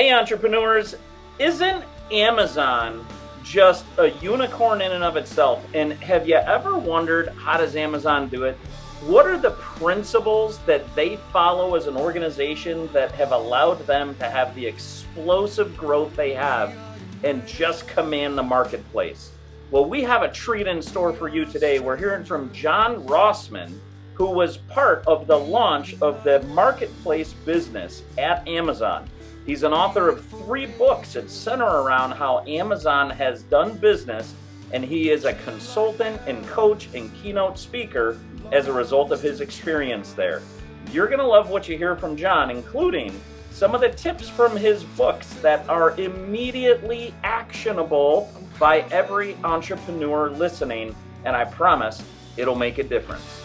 [0.00, 0.96] Hey, entrepreneurs,
[1.38, 3.04] isn't Amazon
[3.44, 5.62] just a unicorn in and of itself?
[5.74, 8.56] And have you ever wondered how does Amazon do it?
[9.04, 14.24] What are the principles that they follow as an organization that have allowed them to
[14.24, 16.74] have the explosive growth they have
[17.22, 19.32] and just command the marketplace?
[19.70, 21.78] Well, we have a treat in store for you today.
[21.78, 23.78] We're hearing from John Rossman,
[24.14, 29.06] who was part of the launch of the marketplace business at Amazon.
[29.50, 34.32] He's an author of three books that center around how Amazon has done business,
[34.70, 38.16] and he is a consultant and coach and keynote speaker
[38.52, 40.40] as a result of his experience there.
[40.92, 44.56] You're going to love what you hear from John, including some of the tips from
[44.56, 52.00] his books that are immediately actionable by every entrepreneur listening, and I promise
[52.36, 53.39] it'll make a difference.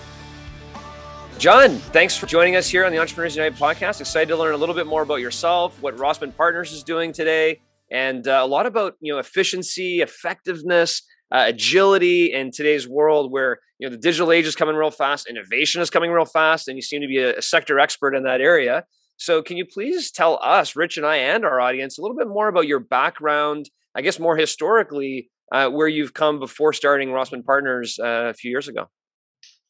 [1.37, 3.99] John, thanks for joining us here on the Entrepreneurs United podcast.
[3.99, 7.61] Excited to learn a little bit more about yourself, what Rossman Partners is doing today,
[7.91, 13.59] and uh, a lot about you know efficiency, effectiveness, uh, agility in today's world where
[13.79, 16.77] you know the digital age is coming real fast, innovation is coming real fast, and
[16.77, 18.85] you seem to be a, a sector expert in that area.
[19.17, 22.27] So, can you please tell us, Rich and I, and our audience, a little bit
[22.27, 27.45] more about your background I guess more historically, uh, where you've come before starting Rossman
[27.45, 28.89] Partners uh, a few years ago.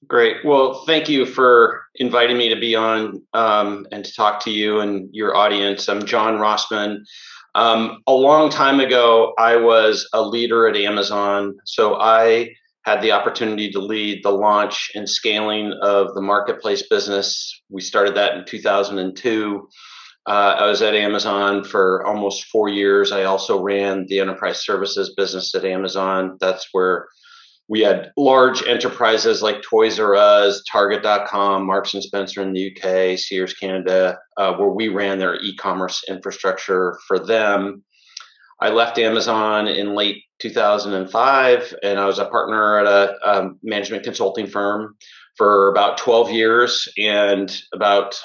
[0.08, 0.44] Great.
[0.44, 4.80] Well, thank you for inviting me to be on um, and to talk to you
[4.80, 5.88] and your audience.
[5.88, 7.06] I'm John Rossman.
[7.56, 11.56] Um, a long time ago, I was a leader at Amazon.
[11.64, 12.52] So I
[12.84, 17.62] had the opportunity to lead the launch and scaling of the marketplace business.
[17.70, 19.68] We started that in 2002.
[20.28, 23.12] Uh, I was at Amazon for almost four years.
[23.12, 26.38] I also ran the enterprise services business at Amazon.
[26.42, 27.08] That's where
[27.68, 33.18] we had large enterprises like Toys R Us, Target.com, Marks and Spencer in the UK,
[33.18, 37.84] Sears Canada, uh, where we ran their e-commerce infrastructure for them.
[38.62, 44.04] I left Amazon in late 2005, and I was a partner at a um, management
[44.04, 44.96] consulting firm
[45.36, 46.88] for about 12 years.
[46.98, 48.16] And about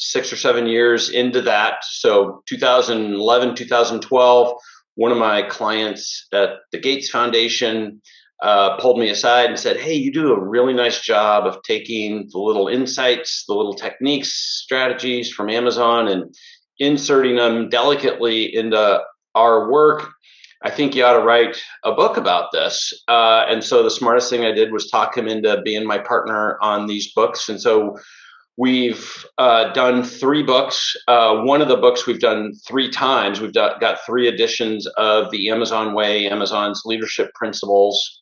[0.00, 1.84] six or seven years into that.
[1.84, 4.54] So 2011, 2012,
[4.94, 8.00] one of my clients at the Gates Foundation
[8.42, 12.28] uh, pulled me aside and said, Hey, you do a really nice job of taking
[12.32, 16.34] the little insights, the little techniques, strategies from Amazon and
[16.78, 19.00] inserting them delicately into
[19.34, 20.10] our work.
[20.62, 22.92] I think you ought to write a book about this.
[23.08, 26.58] Uh, and so the smartest thing I did was talk him into being my partner
[26.60, 27.48] on these books.
[27.48, 27.96] And so
[28.60, 30.94] We've uh, done three books.
[31.08, 33.40] Uh, one of the books we've done three times.
[33.40, 38.19] We've got, got three editions of the Amazon Way, Amazon's leadership principles.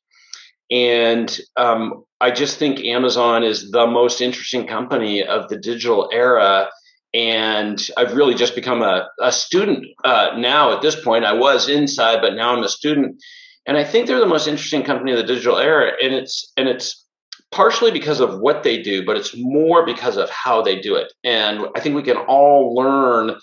[0.70, 6.68] And um, I just think Amazon is the most interesting company of the digital era.
[7.14, 11.24] And I've really just become a, a student uh, now at this point.
[11.24, 13.22] I was inside, but now I'm a student.
[13.66, 15.92] And I think they're the most interesting company of the digital era.
[16.02, 17.04] And it's and it's
[17.50, 21.12] partially because of what they do, but it's more because of how they do it.
[21.24, 23.38] And I think we can all learn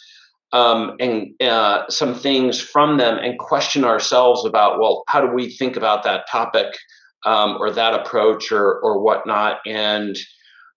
[0.51, 5.49] um, and uh, some things from them and question ourselves about, well, how do we
[5.49, 6.77] think about that topic
[7.25, 9.59] um, or that approach or or whatnot?
[9.65, 10.17] And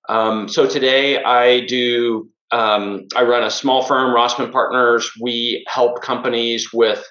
[0.08, 2.28] um, so today I do.
[2.50, 5.10] Um, I run a small firm, Rossman Partners.
[5.20, 7.04] We help companies with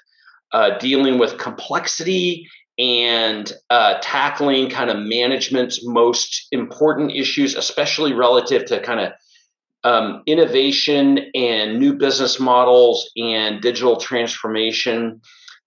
[0.52, 8.64] uh, dealing with complexity and uh, tackling kind of management's most important issues, especially relative
[8.66, 9.12] to kind of
[9.84, 15.20] um, innovation and new business models and digital transformation.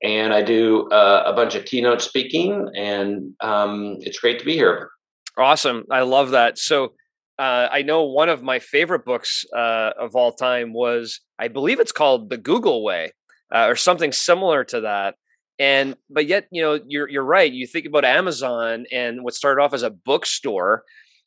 [0.03, 4.53] And I do uh, a bunch of keynote speaking, and um, it's great to be
[4.53, 4.89] here.
[5.37, 5.83] Awesome.
[5.91, 6.57] I love that.
[6.57, 6.93] So,
[7.37, 11.79] uh, I know one of my favorite books uh, of all time was, I believe
[11.79, 13.11] it's called The Google Way
[13.53, 15.15] uh, or something similar to that
[15.61, 19.61] and but yet you know you're you're right you think about amazon and what started
[19.61, 20.83] off as a bookstore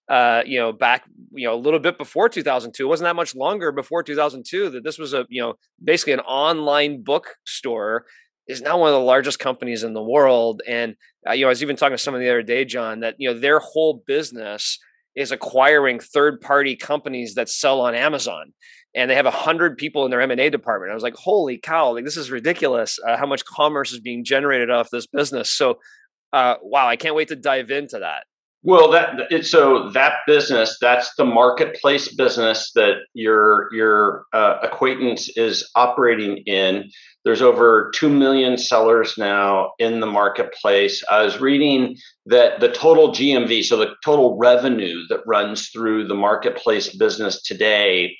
[0.09, 3.35] uh you know back you know a little bit before 2002 it wasn't that much
[3.35, 8.07] longer before 2002 that this was a you know basically an online bookstore
[8.47, 10.97] is now one of the largest companies in the world and
[11.29, 13.29] uh, you know i was even talking to someone the other day john that you
[13.29, 14.79] know their whole business
[15.15, 18.53] is acquiring third party companies that sell on amazon
[18.95, 20.93] and they have a hundred people in their M&A department.
[20.93, 22.99] I was like, holy cow, like this is ridiculous.
[23.05, 25.51] Uh, how much commerce is being generated off this business.
[25.51, 25.79] So,
[26.33, 28.25] uh, wow, I can't wait to dive into that.
[28.67, 35.71] Well, that so that business, that's the marketplace business that your your uh, acquaintance is
[35.77, 36.91] operating in.
[37.27, 41.05] There's over two million sellers now in the marketplace.
[41.11, 46.15] I was reading that the total GMV, so the total revenue that runs through the
[46.15, 48.17] marketplace business today,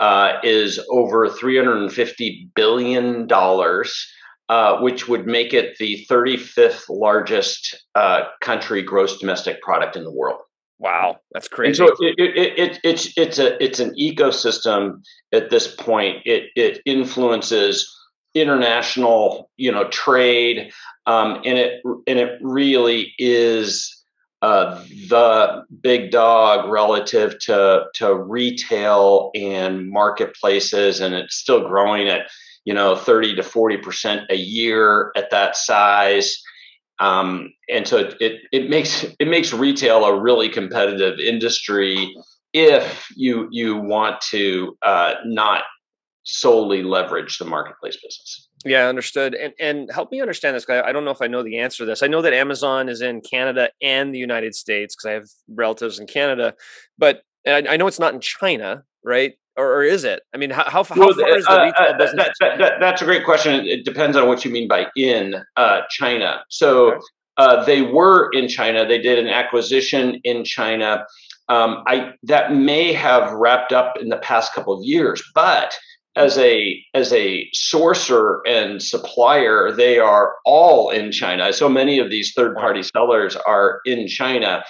[0.00, 3.28] uh, is over $350 billion,
[4.54, 10.12] uh, which would make it the 35th largest uh, country gross domestic product in the
[10.12, 10.38] world.
[10.78, 11.82] Wow, that's crazy.
[11.82, 15.02] And so it, it, it, it's it's a it's an ecosystem
[15.32, 16.18] at this point.
[16.24, 17.92] It it influences
[18.32, 20.70] international you know trade,
[21.06, 24.04] um, and it and it really is
[24.40, 32.28] uh, the big dog relative to to retail and marketplaces, and it's still growing at
[32.64, 36.40] you know 30 to 40 percent a year at that size.
[37.00, 42.14] Um, and so it it makes it makes retail a really competitive industry
[42.52, 45.64] if you you want to uh, not
[46.22, 48.48] solely leverage the marketplace business.
[48.64, 49.34] Yeah, understood.
[49.34, 50.64] And and help me understand this.
[50.64, 52.02] Guy i don't know if I know the answer to this.
[52.02, 55.98] I know that Amazon is in Canada and the United States because I have relatives
[55.98, 56.54] in Canada,
[56.96, 59.34] but I, I, know it's not in China, right?
[59.56, 60.22] Or, or is it?
[60.34, 62.26] I mean, how how, how well, far is the uh, retail uh, business?
[62.26, 63.66] That, that, that, that's a great question.
[63.66, 66.44] It depends on what you mean by in uh, China.
[66.48, 67.00] So.
[67.36, 68.86] Uh, they were in China.
[68.86, 71.04] They did an acquisition in China.
[71.48, 75.74] Um, I that may have wrapped up in the past couple of years, but
[76.16, 81.52] as a as a sourcer and supplier, they are all in China.
[81.52, 84.64] So many of these third party sellers are in China,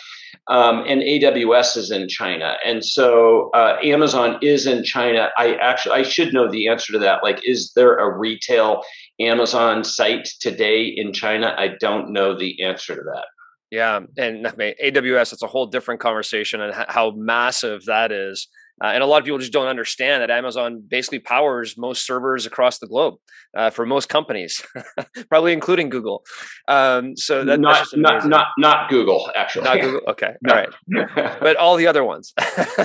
[0.48, 5.30] um, and AWS is in China, and so uh, Amazon is in China.
[5.38, 7.22] I actually I should know the answer to that.
[7.22, 8.82] Like, is there a retail
[9.20, 11.54] Amazon site today in China?
[11.56, 13.26] I don't know the answer to that.
[13.70, 15.32] Yeah, and I mean, AWS.
[15.32, 18.48] It's a whole different conversation and how massive that is.
[18.82, 22.44] Uh, and a lot of people just don't understand that Amazon basically powers most servers
[22.44, 23.14] across the globe
[23.56, 24.62] uh, for most companies,
[25.28, 26.24] probably including Google.
[26.66, 29.64] Um, so that, not, not not not Google actually.
[29.64, 30.00] Not Google.
[30.08, 30.68] Okay, all right,
[31.40, 32.34] but all the other ones.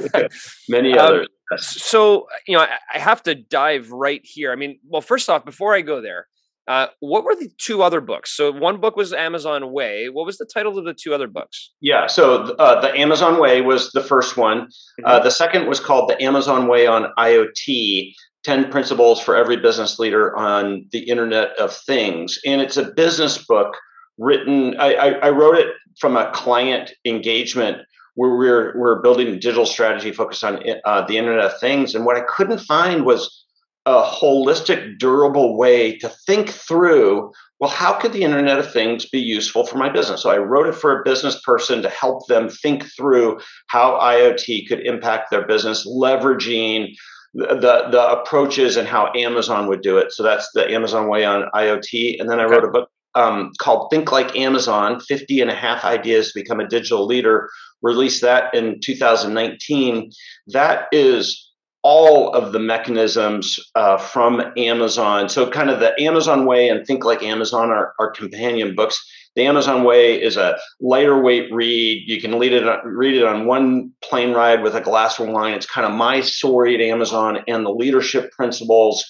[0.69, 1.27] Many um, others.
[1.51, 4.51] Um, so you know, I, I have to dive right here.
[4.51, 6.27] I mean, well, first off, before I go there,
[6.69, 8.37] uh, what were the two other books?
[8.37, 10.07] So one book was Amazon Way.
[10.07, 11.71] What was the title of the two other books?
[11.81, 14.61] Yeah, so uh, the Amazon Way was the first one.
[14.61, 15.05] Mm-hmm.
[15.05, 18.13] Uh, the second was called the Amazon Way on IoT:
[18.43, 23.43] Ten Principles for Every Business Leader on the Internet of Things, and it's a business
[23.43, 23.75] book
[24.19, 24.75] written.
[24.79, 27.79] I, I, I wrote it from a client engagement
[28.13, 32.05] where we're we're building a digital strategy focused on uh, the Internet of Things, and
[32.05, 33.43] what I couldn't find was
[33.89, 39.19] a holistic, durable way to think through well, how could the Internet of Things be
[39.19, 40.23] useful for my business?
[40.23, 44.69] So I wrote it for a business person to help them think through how IoT
[44.69, 46.95] could impact their business, leveraging
[47.33, 50.13] the, the approaches and how Amazon would do it.
[50.13, 52.21] So that's the Amazon way on IoT.
[52.21, 55.83] And then I wrote a book um, called Think Like Amazon 50 and a half
[55.83, 57.49] ideas to become a digital leader.
[57.81, 60.11] Released that in 2019.
[60.47, 61.48] That is
[61.83, 65.29] all of the mechanisms uh, from Amazon.
[65.29, 69.03] So, kind of the Amazon way and Think Like Amazon are, are companion books.
[69.35, 72.03] The Amazon way is a lighter weight read.
[72.07, 75.53] You can read it, read it on one plane ride with a glass of wine.
[75.53, 79.05] It's kind of my story at Amazon and the leadership principles.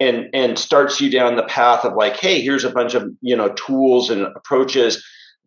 [0.00, 3.36] And, and starts you down the path of like, hey, here's a bunch of you
[3.36, 5.00] know tools and approaches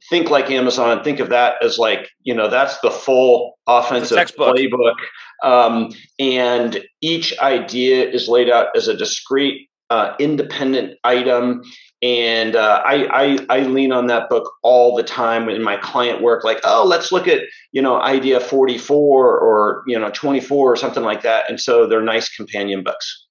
[0.10, 1.04] think like Amazon.
[1.04, 4.96] Think of that as like you know that's the full offensive playbook,
[5.44, 11.62] um, and each idea is laid out as a discrete, uh, independent item.
[12.02, 16.22] And uh, I, I I lean on that book all the time in my client
[16.22, 16.44] work.
[16.44, 20.72] Like, oh, let's look at you know idea forty four or you know twenty four
[20.72, 21.50] or something like that.
[21.50, 23.26] And so they're nice companion books.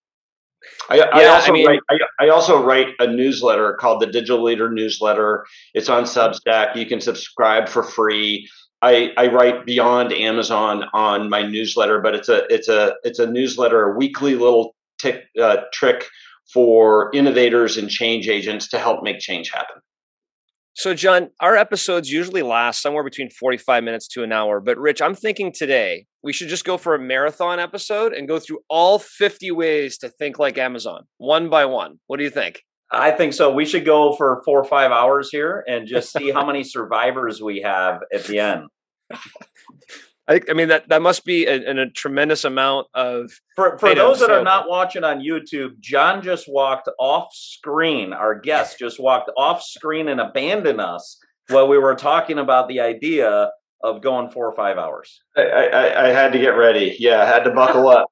[0.88, 1.80] I, yeah, I also I mean, write.
[1.90, 5.44] I, I, also write a newsletter called the Digital Leader Newsletter.
[5.72, 6.76] It's on Substack.
[6.76, 8.48] You can subscribe for free.
[8.84, 13.26] I, I write beyond Amazon on my newsletter, but it's a it's a it's a
[13.26, 16.04] newsletter, a weekly little tick, uh, trick
[16.52, 19.80] for innovators and change agents to help make change happen.
[20.76, 24.60] So, John, our episodes usually last somewhere between 45 minutes to an hour.
[24.60, 28.38] But, Rich, I'm thinking today we should just go for a marathon episode and go
[28.38, 32.00] through all 50 ways to think like Amazon, one by one.
[32.08, 32.60] What do you think?
[32.90, 33.52] I think so.
[33.52, 37.40] We should go for four or five hours here and just see how many survivors
[37.40, 38.66] we have at the end.
[40.26, 43.30] I, I mean that that must be a, a tremendous amount of.
[43.56, 44.40] For for those that so.
[44.40, 48.12] are not watching on YouTube, John just walked off screen.
[48.12, 51.18] Our guest just walked off screen and abandoned us
[51.48, 53.50] while we were talking about the idea
[53.82, 55.20] of going four or five hours.
[55.36, 56.96] I, I, I had to get ready.
[56.98, 58.10] Yeah, I had to buckle up.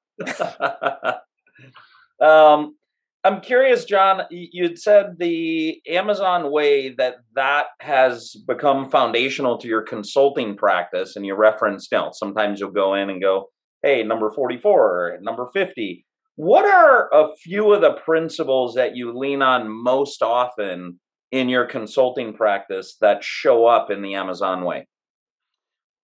[2.21, 2.75] um,
[3.25, 4.23] I'm curious, John.
[4.29, 11.25] You'd said the Amazon way that that has become foundational to your consulting practice, and
[11.25, 13.49] you referenced, you know, sometimes you'll go in and go,
[13.81, 16.05] hey, number 44, number 50.
[16.35, 20.99] What are a few of the principles that you lean on most often
[21.31, 24.87] in your consulting practice that show up in the Amazon way?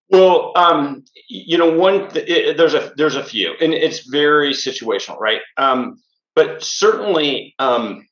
[0.09, 5.19] Well, um, you know, one it, there's a there's a few, and it's very situational,
[5.19, 5.41] right?
[5.57, 5.97] Um,
[6.39, 8.07] but certainly, um,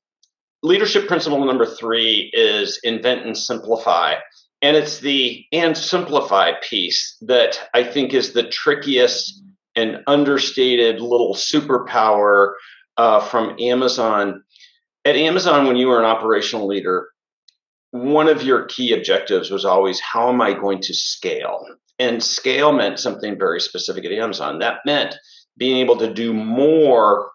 [0.62, 4.16] leadership principle number three is invent and simplify,
[4.62, 9.42] and it's the and simplify piece that I think is the trickiest
[9.78, 12.56] and understated little superpower
[12.98, 14.44] uh, from Amazon.
[15.06, 17.08] At Amazon, when you were an operational leader,
[17.92, 21.66] one of your key objectives was always how am I going to scale?
[21.98, 24.60] And scale meant something very specific at Amazon.
[24.60, 25.16] That meant
[25.56, 27.32] being able to do more,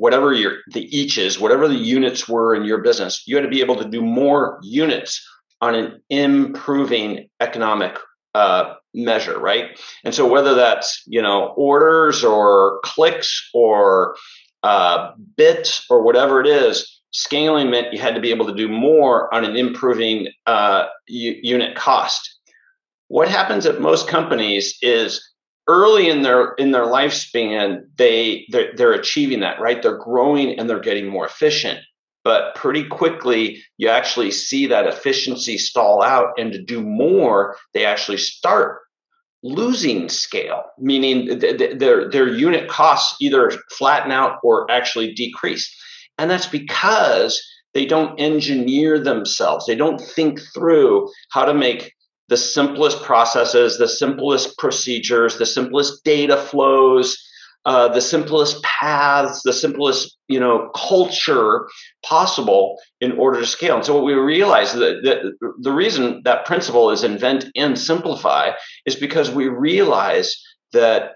[0.00, 3.50] whatever your the each is, whatever the units were in your business, you had to
[3.50, 5.22] be able to do more units
[5.60, 7.98] on an improving economic
[8.34, 9.78] uh, measure, right?
[10.02, 14.16] And so whether that's you know orders or clicks or
[14.62, 18.68] uh, bits or whatever it is, scaling meant you had to be able to do
[18.68, 22.38] more on an improving uh, u- unit cost
[23.10, 25.29] what happens at most companies is
[25.68, 29.82] early in their in their lifespan they they're, they're achieving that right?
[29.82, 31.80] They're growing and they're getting more efficient.
[32.22, 37.84] But pretty quickly you actually see that efficiency stall out and to do more they
[37.84, 38.80] actually start
[39.42, 45.74] losing scale meaning th- th- their their unit costs either flatten out or actually decrease.
[46.18, 49.66] And that's because they don't engineer themselves.
[49.66, 51.94] They don't think through how to make
[52.30, 57.18] the simplest processes, the simplest procedures, the simplest data flows,
[57.66, 61.68] uh, the simplest paths, the simplest you know culture
[62.06, 63.76] possible in order to scale.
[63.76, 68.52] And so what we realize that, that the reason that principle is invent and simplify
[68.86, 70.34] is because we realize
[70.72, 71.12] that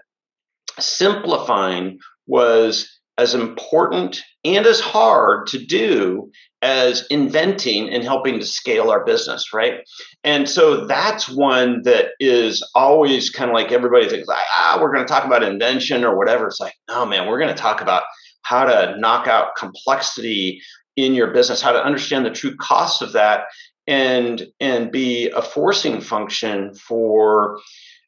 [0.77, 6.29] simplifying was as important and as hard to do
[6.61, 9.81] as inventing and helping to scale our business, right?
[10.23, 14.93] And so that's one that is always kind of like everybody thinks like, ah, we're
[14.93, 16.47] going to talk about invention or whatever.
[16.47, 18.03] It's like, no, man, we're going to talk about
[18.41, 20.61] how to knock out complexity
[20.95, 23.45] in your business, how to understand the true cost of that
[23.87, 27.59] and and be a forcing function for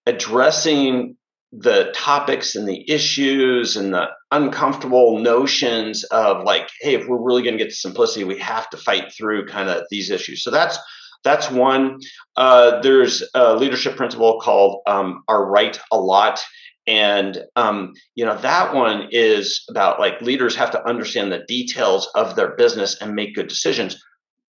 [0.05, 1.15] addressing
[1.51, 7.41] the topics and the issues and the uncomfortable notions of like hey if we're really
[7.41, 10.43] going to get to simplicity we have to fight through kind of these issues.
[10.43, 10.77] So that's
[11.24, 12.00] that's one.
[12.36, 16.41] Uh, there's a leadership principle called um, are right a lot.
[16.86, 22.10] And um, you know that one is about like leaders have to understand the details
[22.15, 24.01] of their business and make good decisions.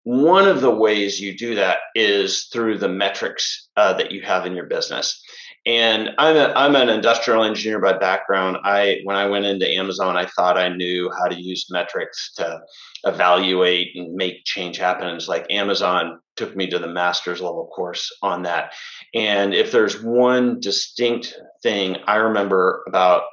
[0.03, 4.45] One of the ways you do that is through the metrics uh, that you have
[4.45, 5.21] in your business
[5.67, 8.57] and I'm a, I'm an industrial engineer by background.
[8.63, 12.61] I when I went into Amazon, I thought I knew how to use metrics to
[13.03, 15.13] evaluate and make change happen.
[15.13, 18.71] It's like Amazon took me to the master's level course on that.
[19.13, 23.23] And if there's one distinct thing I remember about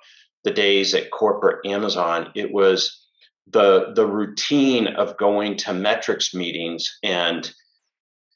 [0.42, 3.00] the days at corporate Amazon, it was
[3.46, 7.52] the the routine of going to metrics meetings and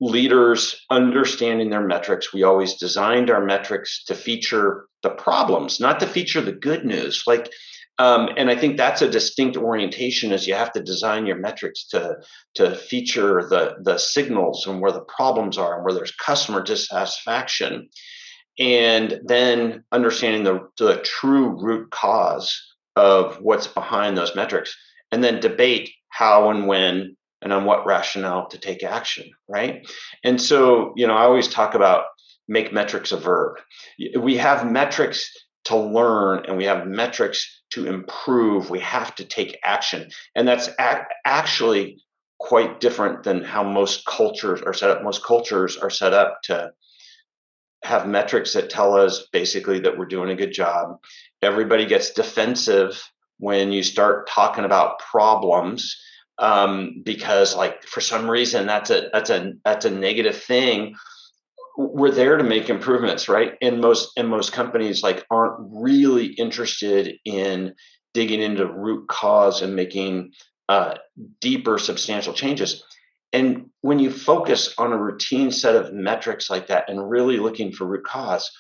[0.01, 2.33] leaders understanding their metrics.
[2.33, 7.25] We always designed our metrics to feature the problems, not to feature the good news.
[7.27, 7.51] Like,
[7.99, 11.89] um, and I think that's a distinct orientation is you have to design your metrics
[11.89, 12.19] to
[12.55, 17.89] to feature the the signals and where the problems are and where there's customer dissatisfaction,
[18.59, 22.57] and then understanding the the true root cause
[22.95, 24.77] of what's behind those metrics,
[25.11, 29.87] and then debate how and when and on what rationale to take action, right?
[30.25, 32.05] And so, you know, I always talk about
[32.49, 33.59] make metrics a verb.
[34.19, 35.31] We have metrics
[35.65, 38.71] to learn and we have metrics to improve.
[38.71, 40.11] We have to take action.
[40.35, 40.71] And that's
[41.27, 42.03] actually
[42.39, 45.03] quite different than how most cultures are set up.
[45.03, 46.71] Most cultures are set up to
[47.83, 50.99] have metrics that tell us basically that we're doing a good job.
[51.43, 53.01] Everybody gets defensive
[53.39, 56.01] when you start talking about problems
[56.39, 60.95] um, because like for some reason that's a that's a that's a negative thing.
[61.77, 63.55] We're there to make improvements right?
[63.63, 67.75] And most and most companies like aren't really interested in
[68.15, 70.33] digging into root cause and making
[70.69, 70.95] uh,
[71.41, 72.85] deeper substantial changes.
[73.33, 77.73] And when you focus on a routine set of metrics like that and really looking
[77.73, 78.51] for root cause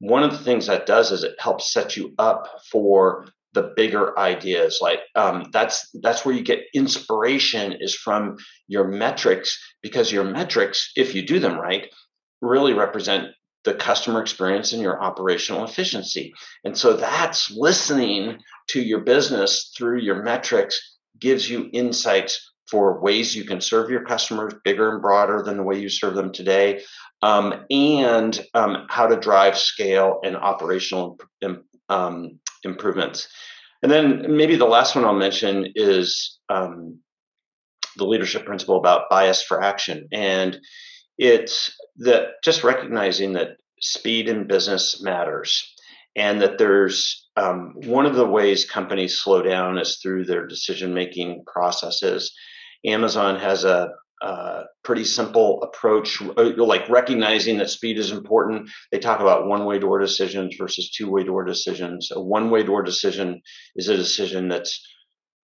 [0.00, 4.18] one of the things that does is it helps set you up for the bigger
[4.18, 8.36] ideas like um, that's that's where you get inspiration is from
[8.66, 11.86] your metrics because your metrics if you do them right
[12.40, 13.28] really represent
[13.64, 16.32] the customer experience and your operational efficiency.
[16.64, 18.38] And so that's listening
[18.68, 24.04] to your business through your metrics gives you insights for ways you can serve your
[24.04, 26.82] customers bigger and broader than the way you serve them today,
[27.22, 31.18] um, and um, how to drive scale and operational
[31.88, 33.28] um, improvements.
[33.82, 36.98] And then maybe the last one I'll mention is um,
[37.96, 40.08] the leadership principle about bias for action.
[40.12, 40.58] And
[41.16, 45.74] it's that just recognizing that speed in business matters
[46.16, 50.92] and that there's um, one of the ways companies slow down is through their decision
[50.92, 52.32] making processes.
[52.84, 53.90] Amazon has a,
[54.20, 58.70] a pretty simple approach, uh, like recognizing that speed is important.
[58.90, 62.10] They talk about one way door decisions versus two way door decisions.
[62.12, 63.40] A one way door decision
[63.76, 64.84] is a decision that's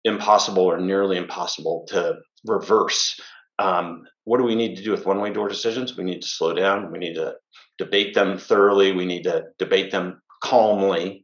[0.04, 3.18] impossible or nearly impossible to reverse.
[3.58, 5.96] Um, what do we need to do with one way door decisions?
[5.96, 6.92] We need to slow down.
[6.92, 7.34] We need to
[7.78, 8.92] debate them thoroughly.
[8.92, 11.22] We need to debate them calmly.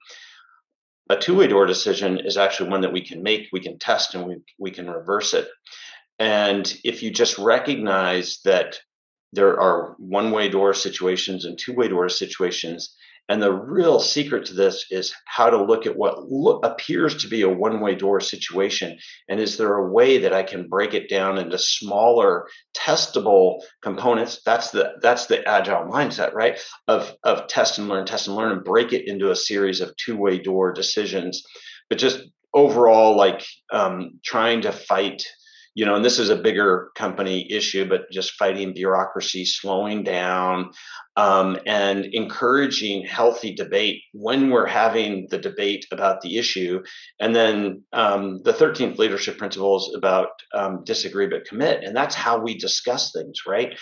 [1.11, 4.15] A two way door decision is actually one that we can make, we can test,
[4.15, 5.47] and we, we can reverse it.
[6.19, 8.79] And if you just recognize that
[9.33, 12.95] there are one way door situations and two way door situations,
[13.29, 17.29] and the real secret to this is how to look at what look, appears to
[17.29, 18.99] be a one way door situation.
[19.29, 24.43] And is there a way that I can break it down into smaller testable components?
[24.45, 26.61] That's the, that's the agile mindset, right?
[26.87, 29.97] Of, of test and learn, test and learn, and break it into a series of
[29.97, 31.43] two way door decisions.
[31.89, 32.21] But just
[32.53, 33.43] overall, like
[33.73, 35.25] um, trying to fight
[35.75, 40.71] you know, and this is a bigger company issue, but just fighting bureaucracy, slowing down,
[41.17, 46.81] um, and encouraging healthy debate when we're having the debate about the issue.
[47.19, 51.83] And then um, the 13th leadership principle is about um, disagree but commit.
[51.83, 53.77] And that's how we discuss things, right?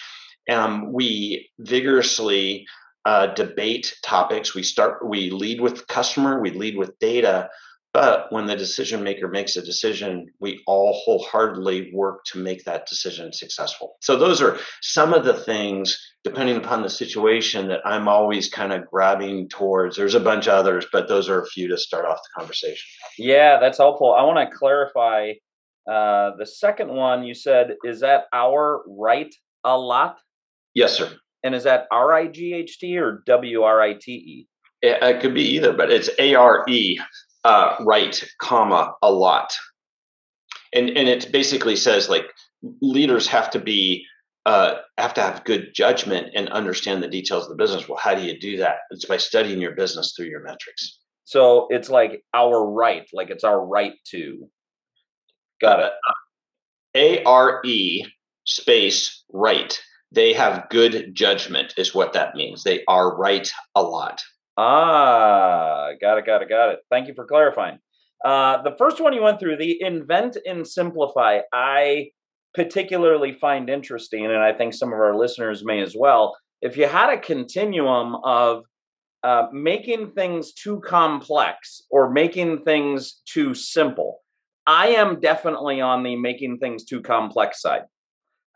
[0.50, 2.66] Um, we vigorously
[3.04, 4.54] uh, debate topics.
[4.54, 7.50] We start, we lead with customer, we lead with data,
[7.92, 12.86] but when the decision maker makes a decision, we all wholeheartedly work to make that
[12.86, 13.96] decision successful.
[14.00, 18.72] So, those are some of the things, depending upon the situation, that I'm always kind
[18.72, 19.96] of grabbing towards.
[19.96, 22.88] There's a bunch of others, but those are a few to start off the conversation.
[23.18, 24.14] Yeah, that's helpful.
[24.14, 25.32] I want to clarify
[25.90, 30.18] uh, the second one you said, is that are right a lot?
[30.74, 31.12] Yes, sir.
[31.44, 34.48] And is that R I G H T or W R I T E?
[34.80, 36.98] It could be either, but it's A R E
[37.44, 39.52] uh, right, comma, a lot.
[40.72, 42.24] And and it basically says like
[42.80, 44.06] leaders have to be
[44.46, 47.88] uh, have to have good judgment and understand the details of the business.
[47.88, 48.76] Well, how do you do that?
[48.90, 50.98] It's by studying your business through your metrics.
[51.24, 54.48] So it's like our right, like it's our right to.
[55.60, 55.92] Got it.
[56.94, 58.04] A R E
[58.44, 59.80] space right.
[60.10, 62.64] They have good judgment, is what that means.
[62.64, 64.20] They are right a lot.
[64.56, 66.80] Ah, got it, got it, got it.
[66.90, 67.78] Thank you for clarifying.
[68.24, 72.10] Uh, the first one you went through, the invent and simplify, I
[72.54, 76.36] particularly find interesting, and I think some of our listeners may as well.
[76.60, 78.62] If you had a continuum of
[79.24, 84.18] uh, making things too complex or making things too simple,
[84.66, 87.82] I am definitely on the making things too complex side.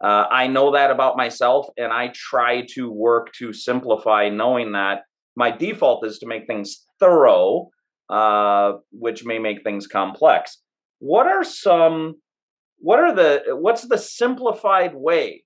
[0.02, 5.00] Uh, I know that about myself, and I try to work to simplify, knowing that
[5.36, 7.68] my default is to make things thorough,
[8.08, 10.62] uh, which may make things complex.
[10.98, 12.14] What are some,
[12.78, 15.44] what are the, what's the simplified way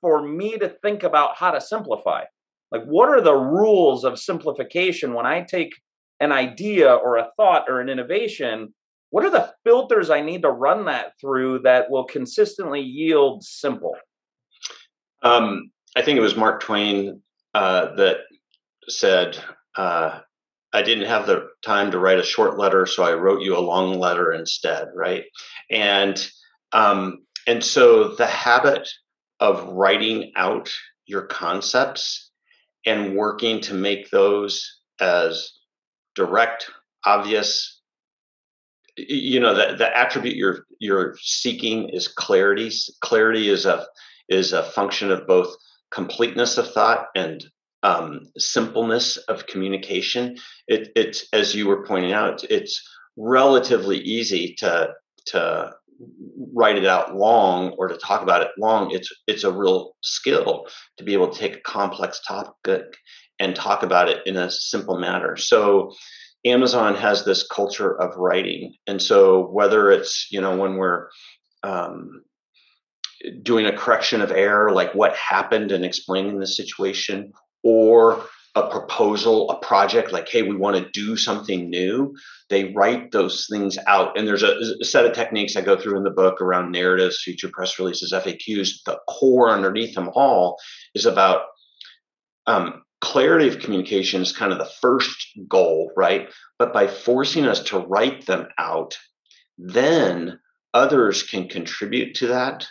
[0.00, 2.24] for me to think about how to simplify?
[2.70, 5.72] Like, what are the rules of simplification when I take
[6.20, 8.74] an idea or a thought or an innovation?
[9.10, 13.96] What are the filters I need to run that through that will consistently yield simple?
[15.22, 17.22] Um, I think it was Mark Twain
[17.54, 18.18] uh, that
[18.88, 19.38] said,
[19.76, 20.20] uh,
[20.72, 23.60] I didn't have the time to write a short letter, so I wrote you a
[23.60, 25.24] long letter instead, right?
[25.70, 26.20] And
[26.72, 28.88] um, and so the habit
[29.38, 30.70] of writing out
[31.06, 32.30] your concepts
[32.84, 35.52] and working to make those as
[36.14, 36.70] direct,
[37.06, 37.80] obvious.
[38.96, 42.72] You know, the, the attribute you're you're seeking is clarity.
[43.00, 43.86] Clarity is a
[44.28, 45.54] is a function of both
[45.90, 47.44] completeness of thought and
[47.84, 50.36] um, simpleness of communication.
[50.66, 52.82] It, it's as you were pointing out, it's,
[53.16, 54.92] relatively easy to
[55.26, 55.72] to
[56.52, 58.90] write it out long or to talk about it long.
[58.90, 60.66] It's it's a real skill
[60.98, 62.96] to be able to take a complex topic
[63.38, 65.36] and talk about it in a simple manner.
[65.36, 65.92] So
[66.44, 71.08] Amazon has this culture of writing, and so whether it's you know when we're
[71.62, 72.22] um,
[73.42, 77.32] doing a correction of error, like what happened and explaining the situation,
[77.64, 78.24] or
[78.56, 82.14] a proposal, a project, like, hey, we want to do something new,
[82.50, 84.16] they write those things out.
[84.16, 87.22] And there's a, a, set of techniques I go through in the book around narratives,
[87.22, 88.84] future press releases, FAQs.
[88.86, 90.56] The core underneath them all
[90.94, 91.46] is about
[92.46, 96.28] um, clarity of communication is kind of the first goal, right?
[96.58, 98.96] But by forcing us to write them out,
[99.58, 100.38] then
[100.72, 102.68] others can contribute to that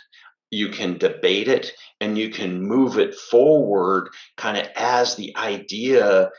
[0.54, 6.30] you can debate it and you can move it forward kind of as the idea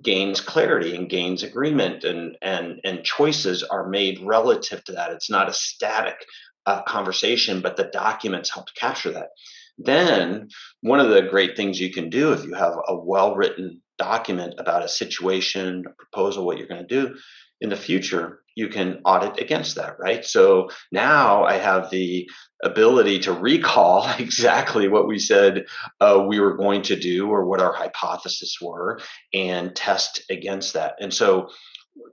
[0.00, 5.10] gains clarity and gains agreement and and and choices are made relative to that.
[5.12, 6.24] It's not a static
[6.66, 9.30] uh, conversation but the documents help capture that.
[9.78, 10.48] Then
[10.80, 14.54] one of the great things you can do if you have a well written document
[14.58, 17.16] about a situation a proposal what you're going to do
[17.60, 20.24] in the future you can audit against that right?
[20.24, 22.28] So now i have the
[22.62, 25.66] ability to recall exactly what we said
[26.00, 29.00] uh, we were going to do or what our hypotheses were
[29.32, 30.96] and test against that.
[31.00, 31.50] And so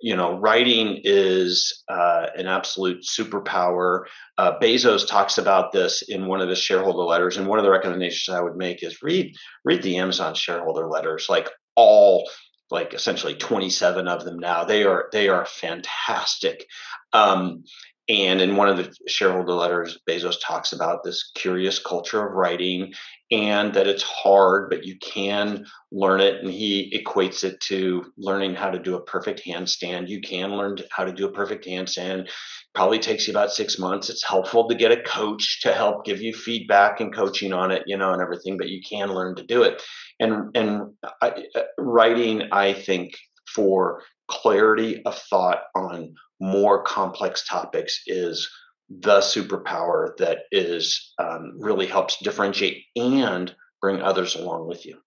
[0.02, 4.06] you know writing is uh, an absolute superpower.
[4.38, 7.72] Uh, bezos talks about this in one of his shareholder letters and one of the
[7.72, 11.28] recommendations i would make is read read the amazon shareholder letters.
[11.30, 12.30] Like all
[12.72, 14.64] like essentially 27 of them now.
[14.64, 16.66] They are they are fantastic.
[17.14, 17.64] Um,
[18.08, 22.94] and in one of the shareholder letters, Bezos talks about this curious culture of writing
[23.32, 26.44] and that it's hard, but you can learn it.
[26.44, 30.08] And he equates it to learning how to do a perfect handstand.
[30.08, 32.30] You can learn how to do a perfect handstand.
[32.76, 34.12] Probably takes you about six months.
[34.12, 37.84] It's helpful to get a coach to help give you feedback and coaching on it,
[37.88, 39.82] you know, and everything, but you can learn to do it.
[40.20, 43.16] And, and I, uh, writing, I think,
[43.54, 48.50] for clarity of thought on more complex topics is
[48.90, 54.98] the superpower that is um, really helps differentiate and bring others along with you.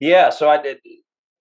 [0.00, 0.78] Yeah, so I did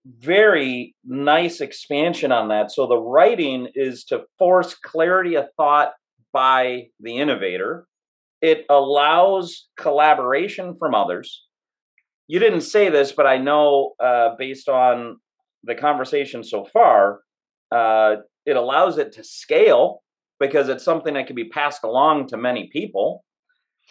[0.06, 2.72] very nice expansion on that.
[2.72, 5.94] So the writing is to force clarity of thought
[6.32, 7.88] by the innovator.
[8.42, 11.44] It allows collaboration from others.
[12.28, 15.18] You didn't say this, but I know uh, based on
[15.64, 17.20] the conversation so far,
[17.72, 20.02] uh, it allows it to scale
[20.40, 23.24] because it's something that can be passed along to many people.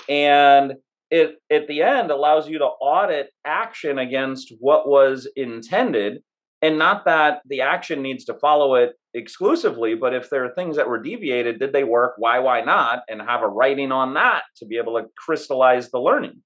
[0.08, 0.74] And
[1.10, 6.22] it at the end allows you to audit action against what was intended.
[6.60, 10.76] And not that the action needs to follow it exclusively, but if there are things
[10.76, 12.14] that were deviated, did they work?
[12.16, 13.02] Why, why not?
[13.08, 16.42] And have a writing on that to be able to crystallize the learning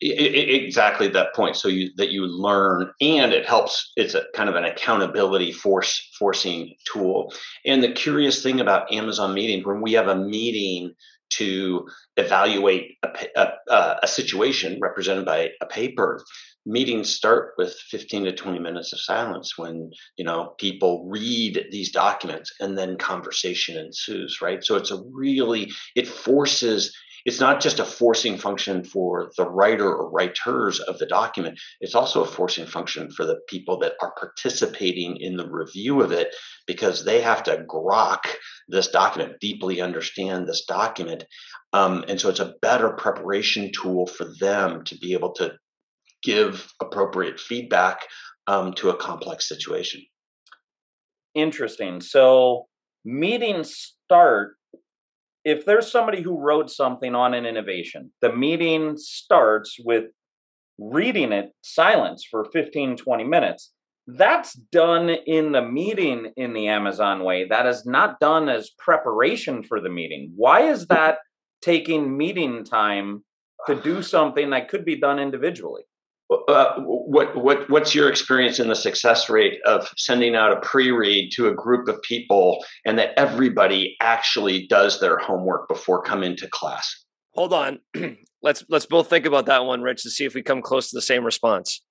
[0.00, 1.56] exactly that point.
[1.56, 6.10] So you that you learn and it helps it's a kind of an accountability force
[6.18, 7.32] forcing tool.
[7.66, 10.94] And the curious thing about amazon meetings when we have a meeting
[11.30, 11.86] to
[12.16, 16.22] evaluate a, a, a situation represented by a paper
[16.66, 21.90] meetings start with 15 to 20 minutes of silence when you know people read these
[21.90, 24.62] documents and then conversation ensues right?
[24.64, 29.86] So it's a really it forces it's not just a forcing function for the writer
[29.86, 34.14] or writers of the document, it's also a forcing function for the people that are
[34.18, 36.34] participating in the review of it
[36.66, 38.26] because they have to grok
[38.68, 41.24] this document, deeply understand this document.
[41.72, 45.52] Um, and so it's a better preparation tool for them to be able to
[46.22, 48.06] give appropriate feedback
[48.46, 50.02] um, to a complex situation.
[51.34, 52.00] Interesting.
[52.00, 52.66] So
[53.04, 54.56] meetings start
[55.44, 60.04] if there's somebody who wrote something on an innovation, the meeting starts with
[60.78, 63.72] reading it silence for 15, 20 minutes.
[64.06, 67.46] That's done in the meeting in the Amazon way.
[67.46, 70.32] That is not done as preparation for the meeting.
[70.36, 71.18] Why is that
[71.62, 73.24] taking meeting time
[73.66, 75.82] to do something that could be done individually?
[76.30, 81.32] Uh, what what what's your experience in the success rate of sending out a pre-read
[81.32, 86.48] to a group of people and that everybody actually does their homework before coming to
[86.48, 87.04] class?
[87.34, 87.80] Hold on.
[88.42, 90.96] let's let's both think about that one, Rich, to see if we come close to
[90.96, 91.82] the same response.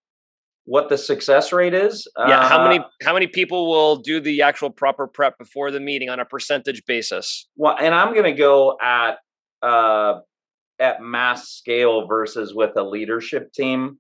[0.65, 2.08] What the success rate is?
[2.17, 5.80] Yeah, uh, how many how many people will do the actual proper prep before the
[5.80, 7.47] meeting on a percentage basis?
[7.56, 9.17] Well, and I'm going to go at
[9.62, 10.19] uh,
[10.80, 13.99] at mass scale versus with a leadership team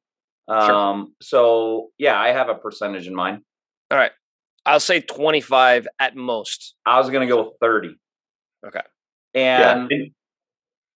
[0.49, 0.73] Sure.
[0.73, 3.41] Um, so yeah, I have a percentage in mind.
[3.91, 4.11] All right.
[4.65, 6.75] I'll say 25 at most.
[6.85, 7.95] I was going to go 30.
[8.65, 8.81] Okay.
[9.33, 10.05] And, yeah.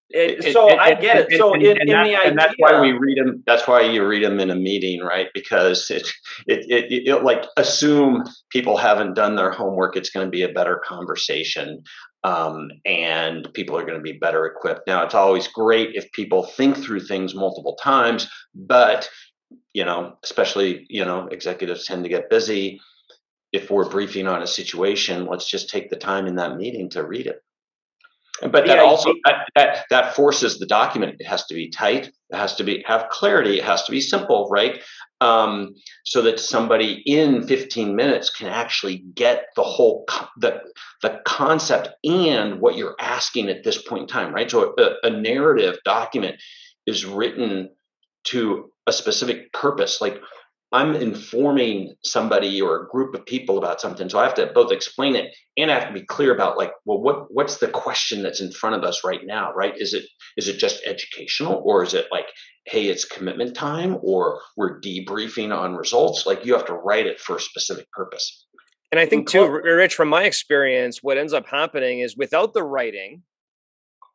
[0.09, 1.39] It, so I get it.
[1.39, 3.41] So in, in the idea, and that's why we read them.
[3.47, 5.27] That's why you read them in a meeting, right?
[5.33, 6.07] Because it,
[6.45, 9.97] it, it, it like assume people haven't done their homework.
[9.97, 11.81] It's going to be a better conversation,
[12.23, 14.81] um, and people are going to be better equipped.
[14.85, 19.09] Now, it's always great if people think through things multiple times, but
[19.73, 22.79] you know, especially, you know, executives tend to get busy.
[23.51, 27.05] If we're briefing on a situation, let's just take the time in that meeting to
[27.05, 27.41] read it.
[28.41, 31.17] But that also that, that, that forces the document.
[31.19, 32.07] It has to be tight.
[32.07, 33.59] It has to be have clarity.
[33.59, 34.81] It has to be simple, right?
[35.21, 40.05] Um, so that somebody in 15 minutes can actually get the whole
[40.37, 40.61] the
[41.01, 44.49] the concept and what you're asking at this point in time, right?
[44.49, 46.41] So a, a narrative document
[46.87, 47.69] is written
[48.25, 50.01] to a specific purpose.
[50.01, 50.21] Like
[50.73, 54.09] I'm informing somebody or a group of people about something.
[54.09, 56.71] So I have to both explain it and I have to be clear about like,
[56.83, 59.75] well, what what's the question that's in front of us right now, right?
[59.77, 60.03] Is it
[60.35, 62.25] is it just educational or is it like,
[62.65, 66.25] hey, it's commitment time or we're debriefing on results?
[66.25, 68.47] Like you have to write it for a specific purpose.
[68.91, 72.63] And I think too, Rich, from my experience, what ends up happening is without the
[72.63, 73.21] writing,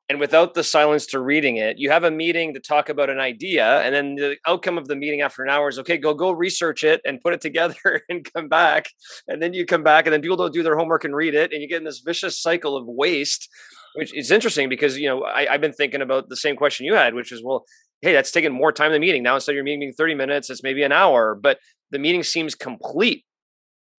[0.09, 3.21] and without the silence to reading it you have a meeting to talk about an
[3.21, 6.31] idea and then the outcome of the meeting after an hour is okay go go
[6.31, 8.89] research it and put it together and come back.
[9.27, 11.53] And then you come back and then people don't do their homework and read it
[11.53, 13.49] and you get in this vicious cycle of waste
[13.95, 16.95] which is interesting because you know I, have been thinking about the same question you
[16.95, 17.65] had which is well
[18.01, 19.23] hey that's taking more time than meeting.
[19.23, 21.59] Now instead of your meeting 30 minutes it's maybe an hour but
[21.91, 23.25] the meeting seems complete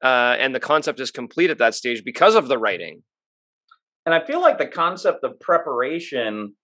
[0.04, 3.04] uh, and the concept is complete at that stage because of the writing
[4.05, 6.55] and I feel like the concept of preparation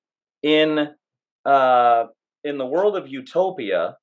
[0.44, 0.90] in
[1.46, 2.06] uh,
[2.44, 3.98] in the world of utopia,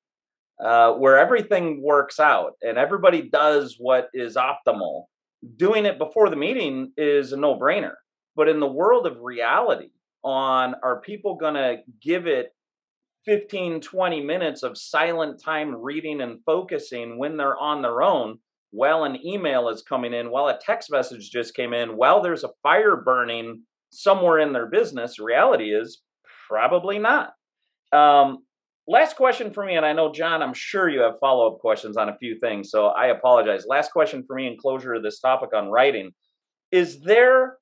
[0.62, 5.04] uh, where everything works out and everybody does what is optimal,
[5.56, 7.94] doing it before the meeting is a no brainer.
[8.36, 9.90] But in the world of reality,
[10.24, 12.54] on are people going to give it
[13.24, 18.38] 15, 20 minutes of silent time reading and focusing when they're on their own?
[18.72, 22.42] While an email is coming in, while a text message just came in, while there's
[22.42, 26.00] a fire burning somewhere in their business, reality is
[26.48, 27.34] probably not.
[27.92, 28.44] Um,
[28.88, 31.98] last question for me, and I know, John, I'm sure you have follow up questions
[31.98, 33.66] on a few things, so I apologize.
[33.68, 36.10] Last question for me in closure of this topic on writing
[36.70, 37.58] Is there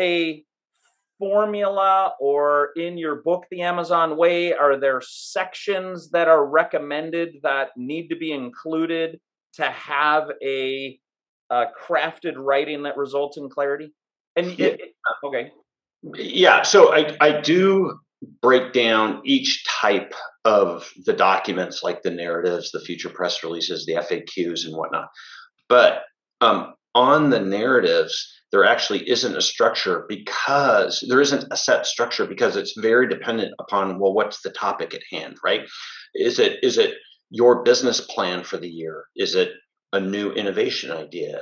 [0.00, 0.42] a
[1.18, 7.70] formula or in your book, The Amazon Way, are there sections that are recommended that
[7.76, 9.20] need to be included?
[9.56, 10.98] To have a,
[11.50, 13.92] a crafted writing that results in clarity?
[14.36, 14.66] And yeah.
[14.68, 14.80] it,
[15.24, 15.50] okay,
[16.14, 16.62] yeah.
[16.62, 17.98] So I I do
[18.42, 20.14] break down each type
[20.44, 25.08] of the documents, like the narratives, the future press releases, the FAQs, and whatnot.
[25.68, 26.02] But
[26.40, 32.26] um, on the narratives, there actually isn't a structure because there isn't a set structure
[32.26, 35.62] because it's very dependent upon well, what's the topic at hand, right?
[36.14, 36.94] Is it is it
[37.30, 39.04] your business plan for the year?
[39.16, 39.50] Is it
[39.92, 41.40] a new innovation idea?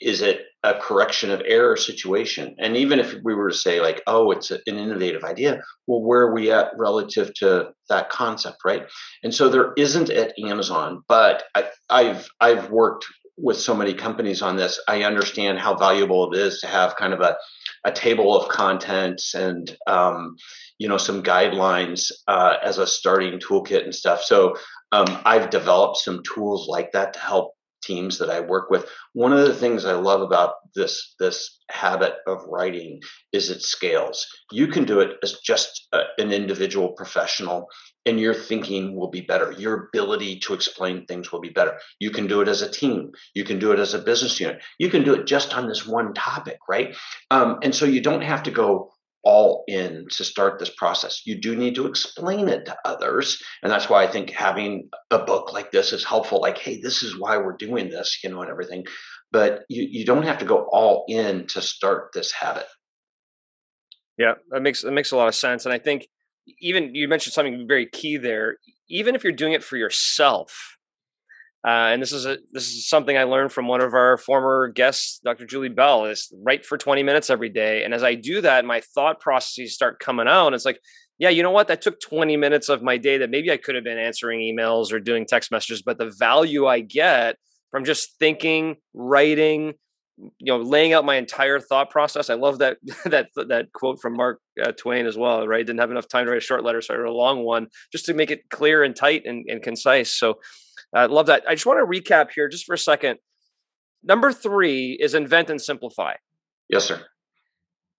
[0.00, 2.56] Is it a correction of error situation?
[2.58, 6.22] And even if we were to say, like, oh, it's an innovative idea, well, where
[6.22, 8.86] are we at relative to that concept, right?
[9.22, 13.04] And so there isn't at Amazon, but I, I've I've worked
[13.36, 14.80] with so many companies on this.
[14.86, 17.36] I understand how valuable it is to have kind of a
[17.84, 20.36] a table of contents and um,
[20.78, 24.22] you know some guidelines uh, as a starting toolkit and stuff.
[24.22, 24.56] So
[24.92, 27.54] um, I've developed some tools like that to help
[27.90, 28.86] teams that I work with.
[29.14, 33.00] One of the things I love about this this habit of writing
[33.32, 34.26] is it scales.
[34.52, 37.66] You can do it as just a, an individual professional
[38.06, 39.52] and your thinking will be better.
[39.52, 41.78] Your ability to explain things will be better.
[41.98, 43.10] You can do it as a team.
[43.34, 44.62] You can do it as a business unit.
[44.78, 46.96] You can do it just on this one topic, right?
[47.30, 51.22] Um, and so you don't have to go all in to start this process.
[51.26, 53.42] You do need to explain it to others.
[53.62, 56.40] And that's why I think having a book like this is helpful.
[56.40, 58.84] Like, hey, this is why we're doing this, you know, and everything.
[59.32, 62.66] But you, you don't have to go all in to start this habit.
[64.18, 65.64] Yeah, that makes that makes a lot of sense.
[65.64, 66.08] And I think
[66.60, 68.56] even you mentioned something very key there.
[68.88, 70.76] Even if you're doing it for yourself,
[71.66, 74.68] uh, and this is a this is something I learned from one of our former
[74.68, 75.44] guests, Dr.
[75.44, 76.06] Julie Bell.
[76.06, 79.74] Is write for 20 minutes every day, and as I do that, my thought processes
[79.74, 80.46] start coming out.
[80.46, 80.80] And It's like,
[81.18, 81.68] yeah, you know what?
[81.68, 84.90] That took 20 minutes of my day that maybe I could have been answering emails
[84.90, 87.36] or doing text messages, but the value I get
[87.70, 89.74] from just thinking, writing,
[90.16, 92.30] you know, laying out my entire thought process.
[92.30, 95.46] I love that that that quote from Mark uh, Twain as well.
[95.46, 95.66] Right?
[95.66, 97.66] Didn't have enough time to write a short letter, so I wrote a long one
[97.92, 100.14] just to make it clear and tight and, and concise.
[100.14, 100.38] So
[100.94, 101.44] I uh, love that.
[101.48, 103.18] I just want to recap here just for a second.
[104.02, 106.14] Number three is invent and simplify.
[106.68, 107.00] Yes, sir.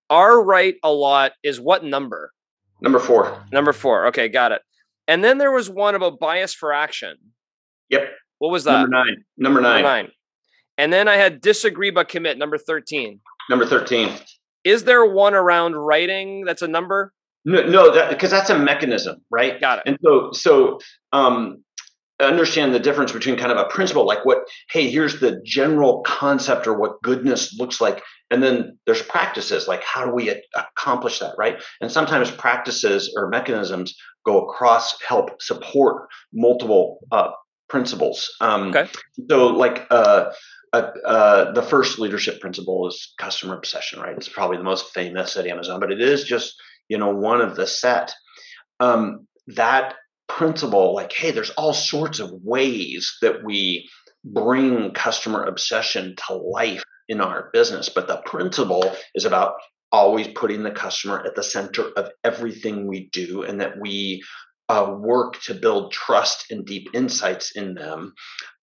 [0.10, 2.34] Are right a lot is what number?
[2.82, 3.44] Number four.
[3.52, 4.08] Number four.
[4.08, 4.62] Okay, got it.
[5.08, 7.16] And then there was one about bias for action.
[7.90, 8.10] Yep.
[8.40, 8.82] What was that?
[8.82, 9.24] Number nine.
[9.38, 9.84] Number nine.
[9.84, 10.12] Number nine.
[10.78, 12.38] And then I had disagree but commit.
[12.38, 13.20] Number thirteen.
[13.50, 14.12] Number thirteen.
[14.64, 17.14] Is there one around writing that's a number?
[17.44, 19.60] No, no, that because that's a mechanism, right?
[19.60, 19.84] Got it.
[19.88, 20.80] And so, so
[21.12, 21.64] um,
[22.22, 26.68] understand the difference between kind of a principle like what hey here's the general concept
[26.68, 31.20] or what goodness looks like and then there's practices like how do we a- accomplish
[31.20, 31.62] that right?
[31.82, 37.32] And sometimes practices or mechanisms go across help support multiple uh,
[37.70, 38.34] principles.
[38.40, 38.88] Um, okay.
[39.30, 40.32] so like uh,
[40.74, 44.16] uh, uh, the first leadership principle is customer obsession right?
[44.16, 46.56] It's probably the most famous at amazon but it is just
[46.88, 48.14] you know one of the set.
[48.80, 49.96] Um, that
[50.38, 53.90] principle like hey there's all sorts of ways that we
[54.24, 59.56] bring customer obsession to life in our business but the principle is about
[59.92, 64.24] always putting the customer at the center of everything we do and that we
[64.70, 68.14] uh, work to build trust and deep insights in them.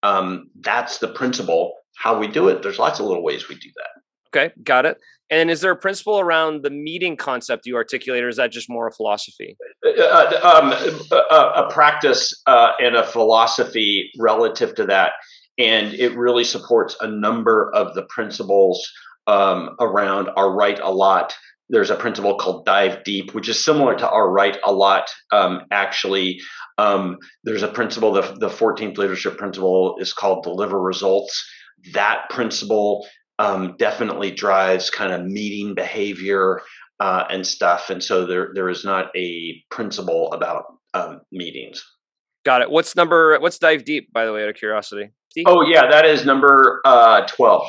[0.03, 2.63] Um, that's the principle how we do it.
[2.63, 4.01] There's lots of little ways we do that
[4.39, 4.99] Okay, got it.
[5.31, 8.71] And is there a principle around the meeting concept you articulate, or is that just
[8.71, 9.57] more a philosophy?
[9.85, 10.73] Uh, uh um,
[11.11, 15.13] a, a, practice uh, and a philosophy relative to that,
[15.59, 18.91] and it really supports a number of the principles
[19.27, 21.35] um, around are right a lot.
[21.69, 25.11] There's a principle called dive deep, which is similar to are right a lot.
[25.31, 26.41] Um, actually,
[26.79, 28.13] um, there's a principle.
[28.13, 31.47] The the 14th leadership principle is called deliver results.
[31.93, 33.07] That principle
[33.39, 36.63] um, definitely drives kind of meeting behavior
[37.01, 37.91] uh, and stuff.
[37.91, 41.85] And so there there is not a principle about um, meetings.
[42.45, 42.71] Got it.
[42.71, 43.39] What's number?
[43.41, 44.13] What's dive deep?
[44.13, 45.11] By the way, out of curiosity.
[45.47, 47.69] Oh yeah, that is number uh, twelve.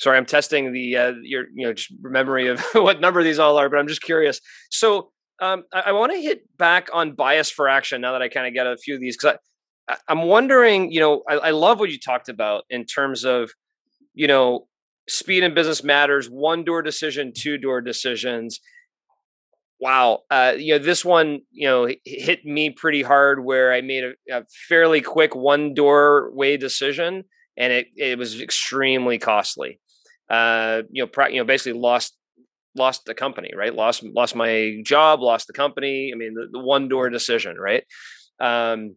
[0.00, 3.58] Sorry, I'm testing the uh, your you know just memory of what number these all
[3.58, 4.40] are, but I'm just curious.
[4.70, 8.28] So um, I, I want to hit back on bias for action now that I
[8.28, 9.38] kind of get a few of these because
[9.88, 13.50] I, I'm wondering, you know, I, I love what you talked about in terms of,
[14.14, 14.66] you know,
[15.08, 18.60] speed in business matters one door decision two door decisions.
[19.80, 24.04] Wow uh, you know this one you know hit me pretty hard where i made
[24.04, 27.24] a, a fairly quick one doorway decision
[27.56, 29.80] and it, it was extremely costly.
[30.30, 32.16] Uh, you know pra- you know basically lost
[32.76, 33.74] lost the company right?
[33.74, 37.84] Lost lost my job lost the company i mean the, the one door decision right?
[38.40, 38.96] Um,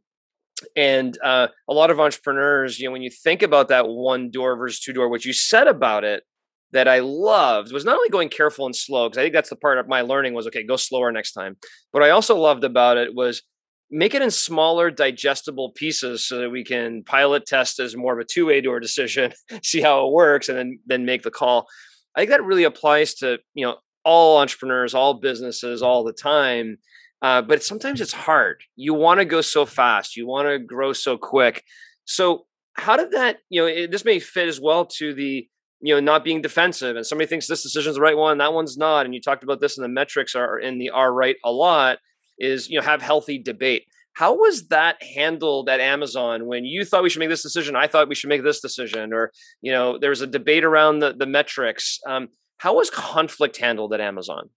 [0.75, 4.55] and uh, a lot of entrepreneurs, you know, when you think about that one door
[4.55, 6.23] versus two door, what you said about it
[6.71, 9.55] that I loved was not only going careful and slow, because I think that's the
[9.55, 11.57] part of my learning was okay, go slower next time.
[11.93, 13.41] But I also loved about it was
[13.89, 18.19] make it in smaller, digestible pieces so that we can pilot test as more of
[18.19, 19.31] a two way door decision,
[19.63, 21.67] see how it works, and then then make the call.
[22.15, 26.77] I think that really applies to you know all entrepreneurs, all businesses, all the time.
[27.21, 28.63] Uh, but sometimes it's hard.
[28.75, 30.15] You want to go so fast.
[30.15, 31.63] You want to grow so quick.
[32.05, 33.37] So how did that?
[33.49, 35.47] You know, it, this may fit as well to the
[35.81, 36.95] you know not being defensive.
[36.95, 39.05] And somebody thinks this decision is the right one, that one's not.
[39.05, 41.99] And you talked about this, and the metrics are in the are right a lot.
[42.39, 43.85] Is you know have healthy debate.
[44.13, 47.75] How was that handled at Amazon when you thought we should make this decision?
[47.75, 50.99] I thought we should make this decision, or you know, there was a debate around
[50.99, 51.99] the the metrics.
[52.07, 54.49] Um, how was conflict handled at Amazon?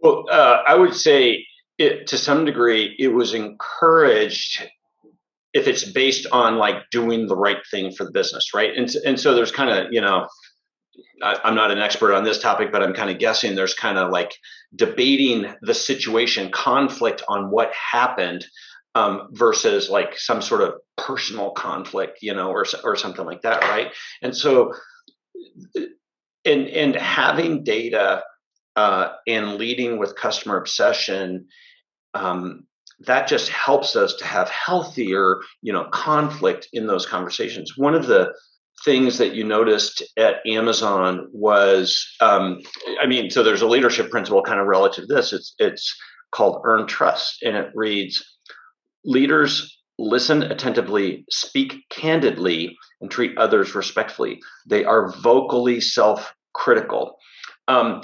[0.00, 1.46] Well, uh, I would say
[1.78, 4.62] it, to some degree, it was encouraged
[5.54, 8.76] if it's based on like doing the right thing for the business, right?
[8.76, 10.28] And and so there's kind of you know,
[11.22, 13.98] I, I'm not an expert on this topic, but I'm kind of guessing there's kind
[13.98, 14.32] of like
[14.74, 18.46] debating the situation, conflict on what happened
[18.94, 23.62] um, versus like some sort of personal conflict, you know, or or something like that,
[23.62, 23.92] right?
[24.22, 24.74] And so,
[26.44, 28.22] and and having data
[28.78, 31.46] uh, and leading with customer obsession,
[32.14, 32.64] um,
[33.00, 37.76] that just helps us to have healthier, you know, conflict in those conversations.
[37.76, 38.32] One of the
[38.84, 42.60] things that you noticed at Amazon was, um,
[43.02, 45.32] I mean, so there's a leadership principle kind of relative to this.
[45.32, 45.92] It's it's
[46.30, 48.22] called earn trust, and it reads:
[49.04, 54.38] leaders listen attentively, speak candidly, and treat others respectfully.
[54.68, 57.16] They are vocally self-critical.
[57.66, 58.02] Um,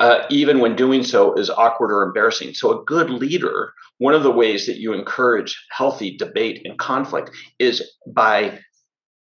[0.00, 2.54] uh, even when doing so is awkward or embarrassing.
[2.54, 7.30] So, a good leader, one of the ways that you encourage healthy debate and conflict
[7.58, 8.60] is by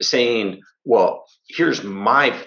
[0.02, 2.38] saying, Well, here's my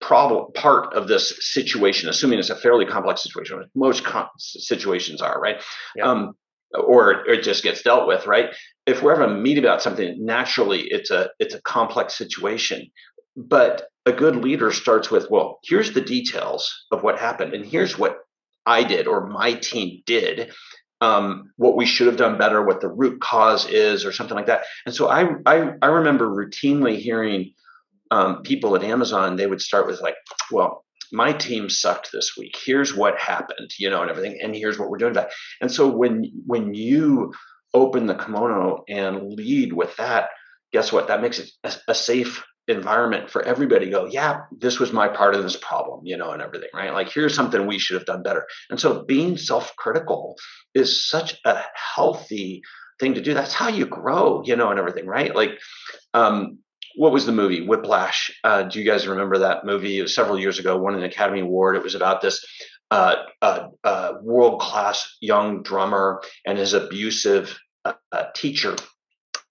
[0.00, 5.40] problem part of this situation, assuming it's a fairly complex situation, most com- situations are,
[5.40, 5.62] right?
[5.96, 6.10] Yeah.
[6.10, 6.34] Um,
[6.74, 8.50] or it just gets dealt with, right?
[8.86, 12.90] If we're having a meet about something, naturally it's a it's a complex situation.
[13.36, 17.98] But a good leader starts with, well, here's the details of what happened, and here's
[17.98, 18.18] what
[18.64, 20.52] I did or my team did,
[21.00, 24.46] um, what we should have done better, what the root cause is, or something like
[24.46, 24.64] that.
[24.86, 27.52] And so I I, I remember routinely hearing
[28.10, 30.16] um, people at Amazon, they would start with like,
[30.50, 32.56] well, my team sucked this week.
[32.64, 35.30] Here's what happened, you know, and everything, and here's what we're doing about.
[35.60, 37.34] And so when when you
[37.74, 40.30] open the kimono and lead with that,
[40.72, 41.08] guess what?
[41.08, 45.34] That makes it a, a safe environment for everybody go, yeah, this was my part
[45.34, 46.92] of this problem, you know, and everything, right?
[46.92, 48.46] Like, here's something we should have done better.
[48.70, 50.36] And so being self critical
[50.74, 52.62] is such a healthy
[52.98, 53.34] thing to do.
[53.34, 55.34] That's how you grow, you know, and everything, right?
[55.34, 55.58] Like,
[56.14, 56.58] um,
[56.96, 58.30] what was the movie Whiplash?
[58.42, 59.98] Uh, do you guys remember that movie?
[59.98, 61.76] It was several years ago, won an Academy Award.
[61.76, 62.44] It was about this
[62.90, 68.76] uh, uh, world class young drummer and his abusive uh, teacher.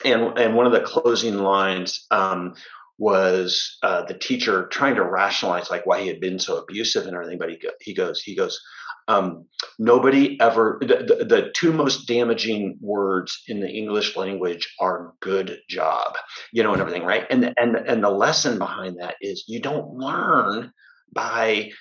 [0.03, 2.55] And, and one of the closing lines um,
[2.97, 7.37] was the teacher trying to rationalize like why he had been so abusive and everything.
[7.37, 8.59] But he, he goes, he goes,
[9.07, 9.45] um,
[9.77, 15.59] nobody ever, the, the, the, two most damaging words in the English language are good
[15.69, 16.17] job,
[16.51, 17.25] you know, and everything, right?
[17.29, 20.71] And, and, and the lesson behind that is you don't learn
[21.13, 21.71] by,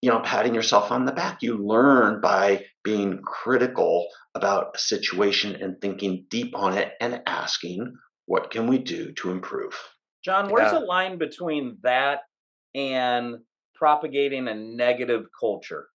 [0.00, 1.42] you know, patting yourself on the back.
[1.42, 7.94] You learn by being critical about a situation and thinking deep on it and asking,
[8.24, 9.78] what can we do to improve?
[10.24, 10.78] John, where's yeah.
[10.78, 12.20] the line between that
[12.74, 13.36] and
[13.74, 15.86] propagating a negative culture?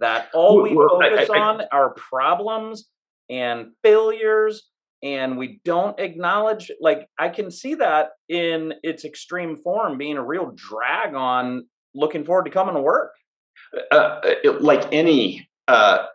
[0.00, 2.88] that all we well, focus I, I, on are problems
[3.30, 4.68] and failures
[5.02, 10.24] and we don't acknowledge like i can see that in its extreme form being a
[10.24, 13.12] real drag on looking forward to coming to work
[13.90, 14.20] uh,
[14.60, 16.06] like any uh,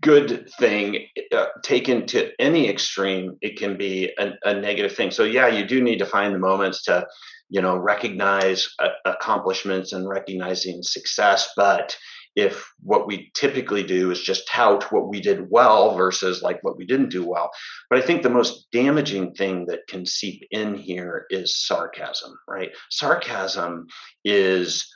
[0.00, 5.24] good thing uh, taken to any extreme it can be a, a, negative thing so
[5.24, 7.06] yeah you do need to find the moments to
[7.48, 11.96] you know recognize uh, accomplishments and recognizing success but
[12.36, 16.76] if what we typically do is just tout what we did well versus like what
[16.76, 17.50] we didn't do well.
[17.88, 22.70] But I think the most damaging thing that can seep in here is sarcasm, right?
[22.90, 23.86] Sarcasm
[24.24, 24.92] is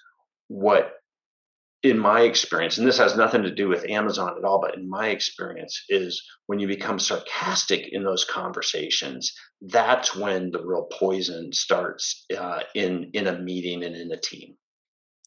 [0.48, 0.94] what
[1.84, 4.88] in my experience, and this has nothing to do with Amazon at all, but in
[4.88, 11.52] my experience, is when you become sarcastic in those conversations, that's when the real poison
[11.52, 14.56] starts uh, in in a meeting and in a team.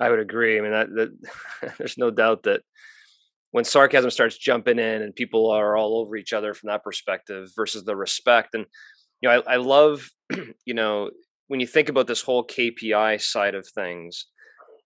[0.01, 0.57] I would agree.
[0.57, 2.61] I mean, that, that there's no doubt that
[3.51, 7.49] when sarcasm starts jumping in and people are all over each other from that perspective
[7.55, 8.65] versus the respect, and
[9.21, 10.09] you know, I, I love,
[10.65, 11.11] you know,
[11.47, 14.25] when you think about this whole KPI side of things,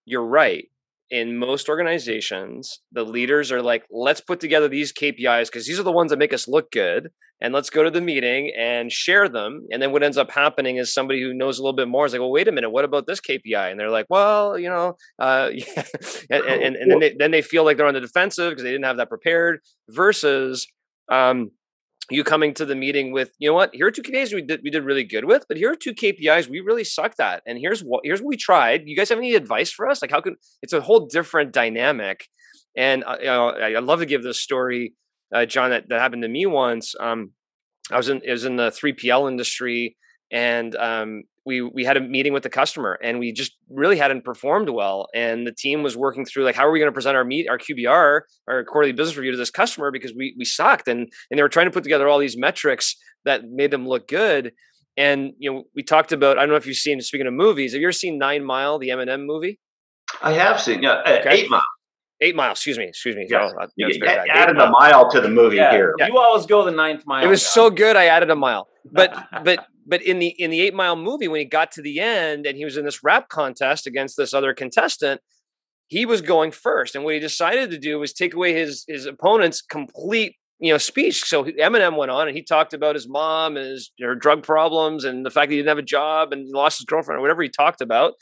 [0.04, 0.68] you're right
[1.10, 5.84] in most organizations, the leaders are like, let's put together these KPIs because these are
[5.84, 7.10] the ones that make us look good.
[7.40, 9.66] And let's go to the meeting and share them.
[9.70, 12.12] And then what ends up happening is somebody who knows a little bit more is
[12.12, 13.70] like, well, wait a minute, what about this KPI?
[13.70, 15.84] And they're like, well, you know, uh, yeah.
[16.30, 18.70] and, and, and, then, they, then they feel like they're on the defensive because they
[18.70, 20.66] didn't have that prepared versus,
[21.10, 21.50] um,
[22.10, 24.60] you coming to the meeting with, you know what, here are two KPIs we did
[24.62, 27.58] we did really good with, but here are two KPIs we really sucked at, and
[27.58, 28.82] here's what here's what we tried.
[28.86, 30.02] You guys have any advice for us?
[30.02, 32.26] Like, how can it's a whole different dynamic.
[32.76, 34.92] And uh, I, I love to give this story,
[35.34, 36.94] uh, John, that, that happened to me once.
[37.00, 37.32] Um,
[37.90, 39.96] I was in it was in the 3PL industry,
[40.30, 44.24] and um, we we had a meeting with the customer and we just really hadn't
[44.24, 47.16] performed well and the team was working through like how are we going to present
[47.16, 50.88] our meet our QBR our quarterly business review to this customer because we we sucked
[50.88, 54.08] and and they were trying to put together all these metrics that made them look
[54.08, 54.52] good
[54.96, 57.72] and you know we talked about I don't know if you've seen speaking of movies
[57.72, 59.60] have you ever seen Nine Mile the Eminem movie
[60.20, 61.30] I have seen yeah uh, okay.
[61.30, 61.62] Eight Mile
[62.22, 63.26] Eight miles, excuse me, excuse me.
[63.28, 63.50] Yeah.
[63.60, 65.70] Oh, you, you added a mile to the movie yeah.
[65.70, 65.92] here.
[65.98, 66.06] Yeah.
[66.06, 67.22] You always go the ninth mile.
[67.22, 67.50] It was guy.
[67.50, 68.68] so good, I added a mile.
[68.90, 72.00] But but but in the in the eight mile movie, when he got to the
[72.00, 75.20] end and he was in this rap contest against this other contestant,
[75.88, 76.94] he was going first.
[76.94, 80.78] And what he decided to do was take away his his opponent's complete you know
[80.78, 81.24] speech.
[81.24, 85.04] So Eminem went on and he talked about his mom and his her drug problems
[85.04, 87.22] and the fact that he didn't have a job and he lost his girlfriend or
[87.22, 88.14] whatever he talked about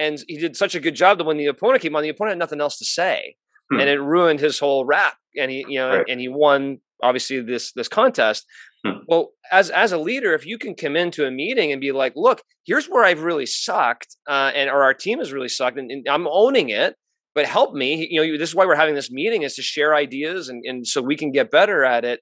[0.00, 2.32] and he did such a good job that when the opponent came on, the opponent
[2.32, 3.36] had nothing else to say,
[3.70, 3.78] hmm.
[3.78, 5.14] and it ruined his whole rap.
[5.36, 6.06] And he, you know, right.
[6.08, 8.46] and he won obviously this this contest.
[8.84, 9.00] Hmm.
[9.06, 12.14] Well, as as a leader, if you can come into a meeting and be like,
[12.16, 15.90] "Look, here's where I've really sucked, uh, and or our team has really sucked, and,
[15.90, 16.96] and I'm owning it."
[17.34, 18.38] But help me, you know.
[18.38, 21.16] This is why we're having this meeting is to share ideas and, and so we
[21.16, 22.20] can get better at it.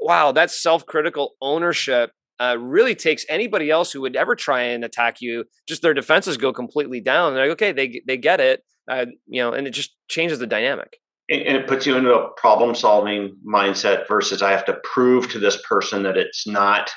[0.00, 2.10] Wow, that's self-critical ownership
[2.42, 6.36] uh, really takes anybody else who would ever try and attack you, just their defenses
[6.36, 7.34] go completely down.
[7.34, 10.46] They're like, okay, they they get it, uh, you know, and it just changes the
[10.46, 10.98] dynamic.
[11.32, 15.38] And it puts you into a problem solving mindset versus I have to prove to
[15.38, 16.90] this person that it's not,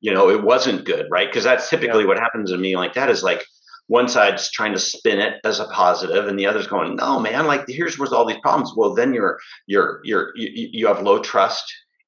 [0.00, 1.28] you know, it wasn't good, right?
[1.28, 2.08] Because that's typically yeah.
[2.08, 3.44] what happens to me like that is like
[3.88, 7.48] one side's trying to spin it as a positive and the other's going, no, man,
[7.48, 8.72] like here's where's all these problems.
[8.76, 11.64] Well, then you're you're you're you, you have low trust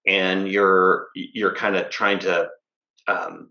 [0.07, 2.49] and you're you're kind of trying to
[3.09, 3.51] um,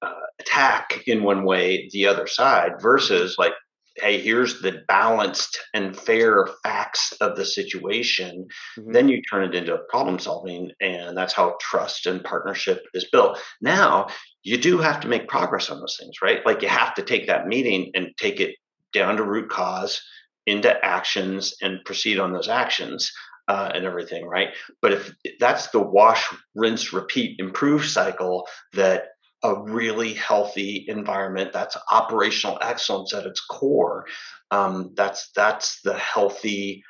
[0.00, 3.52] uh, attack in one way the other side versus like
[3.96, 8.46] hey, here's the balanced and fair facts of the situation,
[8.78, 8.92] mm-hmm.
[8.92, 10.70] then you turn it into problem solving.
[10.80, 13.38] And that's how trust and partnership is built.
[13.60, 14.08] Now,
[14.42, 16.44] you do have to make progress on those things, right?
[16.44, 18.56] Like you have to take that meeting and take it
[18.92, 20.02] down to root cause,
[20.46, 23.12] into actions, and proceed on those actions.
[23.48, 24.50] Uh, and everything, right?
[24.80, 26.24] But if that's the wash,
[26.54, 29.08] rinse, repeat, improve cycle that
[29.42, 34.06] a really healthy environment that's operational excellence at its core
[34.50, 36.84] um, that's that's the healthy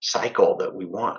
[0.00, 1.18] cycle that we want.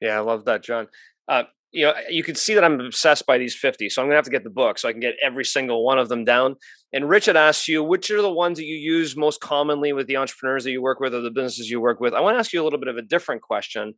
[0.00, 0.88] Yeah i love that john.
[1.26, 4.16] Uh, you know you can see that i'm obsessed by these 50 so i'm gonna
[4.16, 6.56] have to get the book so i can get every single one of them down.
[6.92, 10.16] And richard asks you which are the ones that you use most commonly with the
[10.16, 12.14] entrepreneurs that you work with or the businesses you work with?
[12.14, 13.94] I want to ask you a little bit of a different question.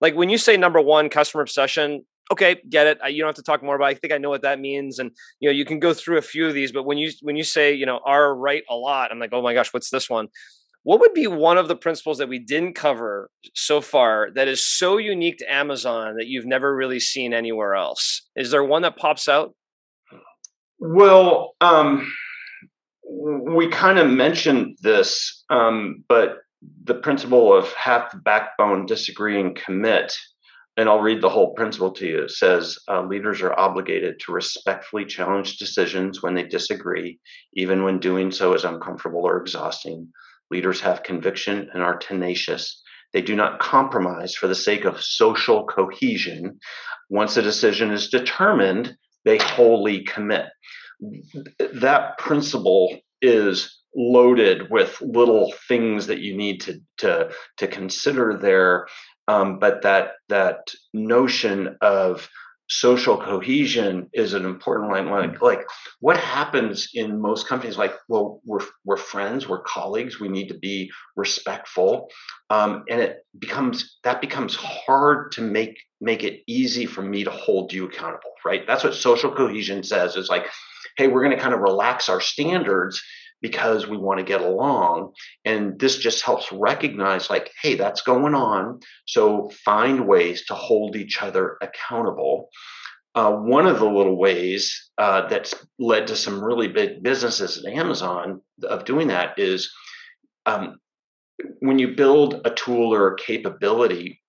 [0.00, 2.98] Like when you say number one customer obsession okay, get it.
[3.02, 3.86] I, you don't have to talk more about.
[3.86, 3.96] It.
[3.96, 5.10] I think I know what that means, and
[5.40, 6.72] you know, you can go through a few of these.
[6.72, 9.42] But when you when you say you know are right a lot, I'm like, oh
[9.42, 10.28] my gosh, what's this one?
[10.82, 14.66] What would be one of the principles that we didn't cover so far that is
[14.66, 18.22] so unique to Amazon that you've never really seen anywhere else?
[18.34, 19.54] Is there one that pops out?
[20.78, 22.10] Well, um,
[23.06, 26.38] we kind of mentioned this, um, but
[26.84, 30.16] the principle of half the backbone, disagree, and commit
[30.76, 32.22] and I'll read the whole principle to you.
[32.24, 37.18] It says uh, leaders are obligated to respectfully challenge decisions when they disagree,
[37.54, 40.08] even when doing so is uncomfortable or exhausting.
[40.50, 42.82] Leaders have conviction and are tenacious.
[43.12, 46.58] They do not compromise for the sake of social cohesion.
[47.08, 50.46] Once a decision is determined, they wholly commit.
[51.74, 58.86] That principle is loaded with little things that you need to to to consider there
[59.30, 62.28] um, but that that notion of
[62.68, 65.66] social cohesion is an important line like like
[66.00, 67.78] what happens in most companies?
[67.78, 72.10] Like well we're we're friends we're colleagues we need to be respectful.
[72.48, 77.30] Um, and it becomes that becomes hard to make make it easy for me to
[77.30, 78.66] hold you accountable right?
[78.66, 80.16] That's what social cohesion says.
[80.16, 80.46] Is like
[80.96, 83.00] hey we're going to kind of relax our standards
[83.40, 85.12] because we want to get along.
[85.44, 88.80] And this just helps recognize, like, hey, that's going on.
[89.06, 92.48] So find ways to hold each other accountable.
[93.14, 97.72] Uh, one of the little ways uh, that's led to some really big businesses at
[97.72, 99.72] Amazon of doing that is
[100.46, 100.78] um,
[101.60, 104.22] when you build a tool or a capability,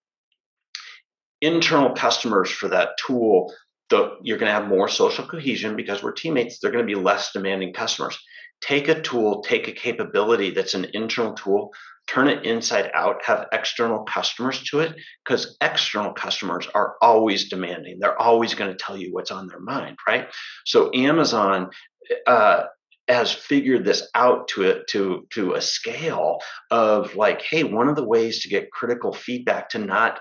[1.41, 3.53] internal customers for that tool,
[3.89, 6.59] the, you're going to have more social cohesion because we're teammates.
[6.59, 8.17] They're going to be less demanding customers
[8.61, 11.71] take a tool, take a capability that's an internal tool,
[12.07, 14.95] turn it inside out, have external customers to it,
[15.25, 17.99] because external customers are always demanding.
[17.99, 20.27] They're always going to tell you what's on their mind, right?
[20.65, 21.69] So Amazon
[22.27, 22.63] uh,
[23.07, 26.39] has figured this out to it to to a scale
[26.69, 30.19] of like, hey, one of the ways to get critical feedback to not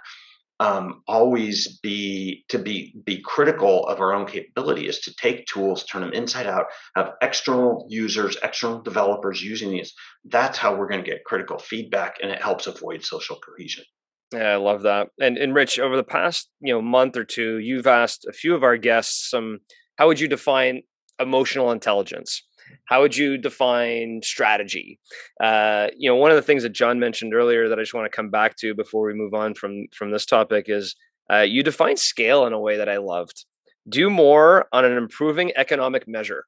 [0.61, 5.85] um, always be to be be critical of our own capability is to take tools
[5.85, 9.93] turn them inside out have external users external developers using these.
[10.27, 13.85] That's how we're going to get critical feedback and it helps avoid social cohesion.
[14.33, 15.09] Yeah i love that.
[15.19, 18.55] And and rich over the past you know month or two you've asked a few
[18.55, 19.61] of our guests some
[19.97, 20.83] how would you define
[21.19, 22.43] emotional intelligence
[22.87, 24.99] how would you define strategy?
[25.43, 28.11] Uh, you know, one of the things that John mentioned earlier that I just want
[28.11, 30.97] to come back to before we move on from from this topic is
[31.33, 33.45] uh, you define scale in a way that I loved.
[33.89, 36.45] Do more on an improving economic measure.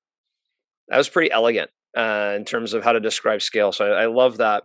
[0.89, 3.73] That was pretty elegant uh, in terms of how to describe scale.
[3.73, 4.65] So I, I love that.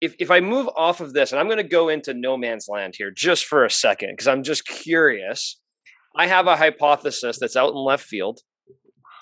[0.00, 2.66] If if I move off of this, and I'm going to go into no man's
[2.68, 5.60] land here just for a second because I'm just curious.
[6.16, 8.40] I have a hypothesis that's out in left field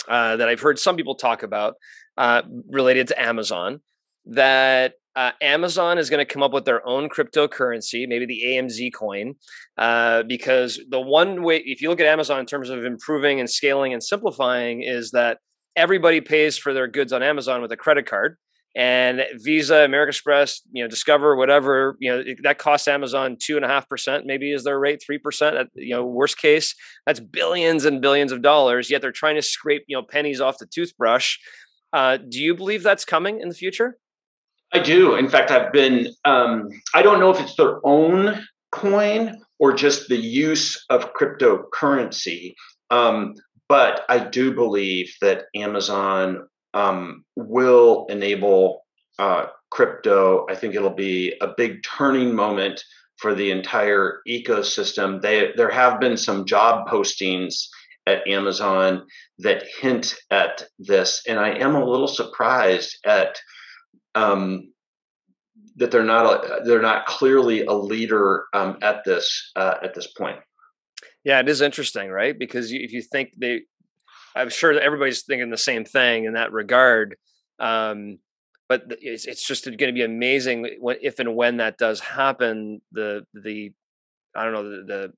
[0.08, 1.74] uh, that I've heard some people talk about
[2.16, 3.80] uh, related to Amazon.
[4.26, 8.92] That uh, Amazon is going to come up with their own cryptocurrency, maybe the AMZ
[8.94, 9.34] coin,
[9.76, 13.50] uh, because the one way, if you look at Amazon in terms of improving and
[13.50, 15.38] scaling and simplifying, is that
[15.76, 18.36] everybody pays for their goods on Amazon with a credit card
[18.74, 23.64] and Visa, American Express, you know, Discover, whatever, you know, that costs Amazon two and
[23.64, 25.68] a half percent, maybe is their rate, three percent.
[25.74, 26.74] You know, worst case,
[27.06, 28.90] that's billions and billions of dollars.
[28.90, 31.36] Yet they're trying to scrape, you know, pennies off the toothbrush.
[31.92, 33.98] Uh, do you believe that's coming in the future?
[34.72, 35.16] I do.
[35.16, 36.08] In fact, I've been.
[36.24, 42.54] Um, I don't know if it's their own coin or just the use of cryptocurrency.
[42.90, 43.34] Um,
[43.68, 48.82] but I do believe that Amazon um, will enable
[49.18, 50.46] uh, crypto.
[50.48, 52.82] I think it'll be a big turning moment
[53.18, 55.20] for the entire ecosystem.
[55.20, 57.66] They, there have been some job postings
[58.06, 59.06] at Amazon
[59.38, 63.38] that hint at this, and I am a little surprised at
[64.14, 64.72] um,
[65.76, 70.08] that they're not a, they're not clearly a leader um, at this uh, at this
[70.08, 70.38] point.
[71.24, 72.36] Yeah, it is interesting, right?
[72.36, 73.62] Because if you think they,
[74.34, 77.16] I'm sure that everybody's thinking the same thing in that regard.
[77.58, 78.18] Um,
[78.68, 82.80] but it's, it's just going to be amazing if and when that does happen.
[82.92, 83.72] The the
[84.34, 85.12] I don't know the, the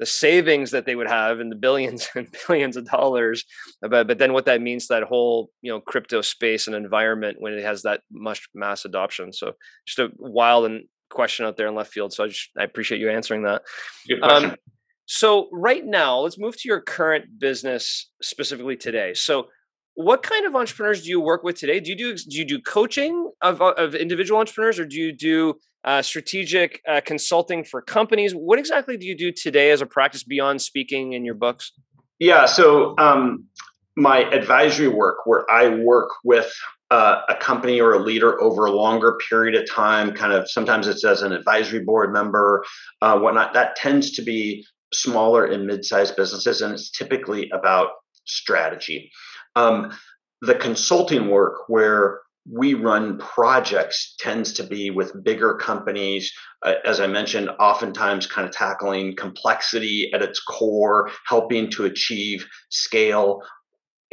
[0.00, 3.44] the savings that they would have in the billions and billions of dollars
[3.82, 7.52] but but then what that means that whole you know crypto space and environment when
[7.52, 9.52] it has that much mass adoption so
[9.86, 13.00] just a wild and question out there in left field so i just i appreciate
[13.00, 13.62] you answering that
[14.08, 14.50] Good question.
[14.50, 14.56] Um,
[15.12, 19.48] so right now let's move to your current business specifically today so
[19.94, 22.60] what kind of entrepreneurs do you work with today do you do do you do
[22.60, 25.54] coaching of, of individual entrepreneurs or do you do
[25.84, 28.32] uh, strategic uh, consulting for companies.
[28.32, 31.72] What exactly do you do today as a practice beyond speaking in your books?
[32.18, 33.46] Yeah, so um,
[33.96, 36.52] my advisory work, where I work with
[36.90, 40.86] uh, a company or a leader over a longer period of time, kind of sometimes
[40.86, 42.64] it's as an advisory board member,
[43.00, 47.90] uh, whatnot, that tends to be smaller and mid sized businesses, and it's typically about
[48.24, 49.10] strategy.
[49.56, 49.92] Um,
[50.42, 52.20] the consulting work, where
[52.50, 56.32] we run projects tends to be with bigger companies
[56.64, 62.46] uh, as i mentioned oftentimes kind of tackling complexity at its core helping to achieve
[62.70, 63.42] scale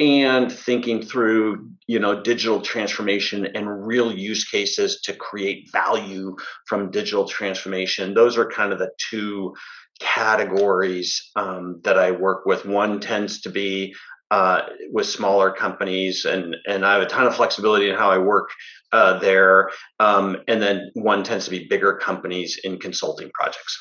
[0.00, 6.90] and thinking through you know digital transformation and real use cases to create value from
[6.90, 9.54] digital transformation those are kind of the two
[9.98, 13.94] categories um, that i work with one tends to be
[14.30, 18.18] uh, with smaller companies, and and I have a ton of flexibility in how I
[18.18, 18.50] work
[18.92, 19.70] uh, there.
[20.00, 23.76] Um, and then one tends to be bigger companies in consulting projects.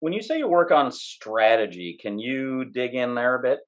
[0.00, 3.58] When you say you work on strategy, can you dig in there a bit?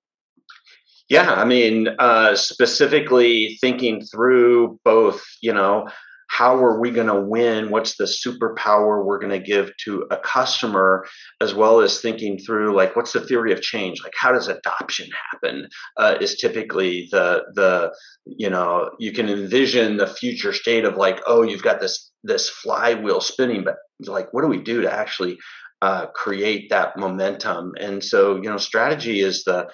[1.09, 5.89] Yeah, I mean, uh, specifically thinking through both, you know,
[6.31, 7.71] how are we going to win?
[7.71, 11.05] What's the superpower we're going to give to a customer?
[11.41, 14.01] As well as thinking through like what's the theory of change?
[14.03, 17.93] Like how does adoption happen uh, is typically the the
[18.27, 22.49] you know you can envision the future state of like oh you've got this this
[22.49, 23.77] flywheel spinning but
[24.07, 25.37] like what do we do to actually
[25.83, 27.73] uh, create that momentum?
[27.81, 29.69] And so you know strategy is the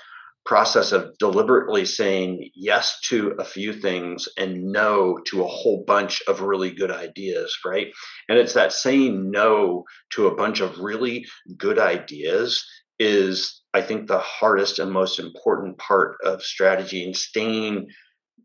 [0.47, 6.23] process of deliberately saying yes to a few things and no to a whole bunch
[6.29, 7.89] of really good ideas, right?
[8.29, 11.27] And it's that saying no to a bunch of really
[11.57, 12.65] good ideas
[12.99, 17.89] is, I think, the hardest and most important part of strategy and staying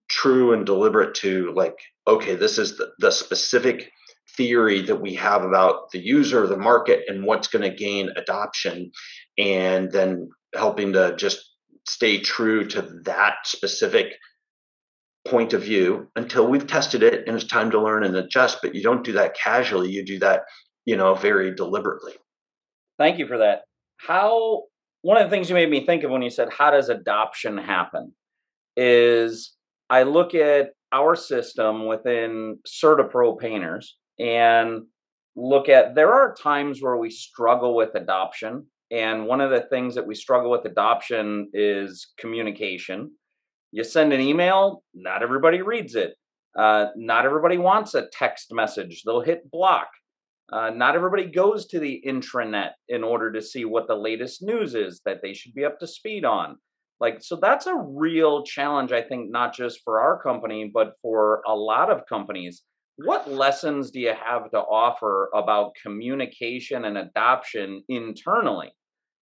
[0.10, 1.76] true and deliberate to like,
[2.08, 3.92] okay, this is the, the specific
[4.36, 8.92] theory that we have about the user, the market, and what's going to gain adoption.
[9.38, 11.51] And then helping to just
[11.88, 14.14] stay true to that specific
[15.28, 18.74] point of view until we've tested it and it's time to learn and adjust but
[18.74, 20.42] you don't do that casually you do that
[20.86, 22.14] you know very deliberately.
[22.98, 23.62] Thank you for that.
[23.98, 24.64] How
[25.04, 27.58] one of the things you made me think of when you said how does adoption
[27.58, 28.14] happen?
[28.78, 29.54] is
[29.90, 34.84] i look at our system within CertaPro painters and
[35.36, 39.96] look at there are times where we struggle with adoption and one of the things
[39.96, 43.12] that we struggle with adoption is communication.
[43.72, 46.16] You send an email, not everybody reads it.
[46.60, 49.04] Uh, not everybody wants a text message.
[49.06, 49.88] They'll hit block.
[50.52, 54.76] Uh, not everybody goes to the intranet in order to see what the latest news
[54.76, 56.58] is that they should be up to speed on.
[57.00, 61.42] Like, so that's a real challenge, I think, not just for our company, but for
[61.48, 62.64] a lot of companies.
[62.98, 68.72] What lessons do you have to offer about communication and adoption internally?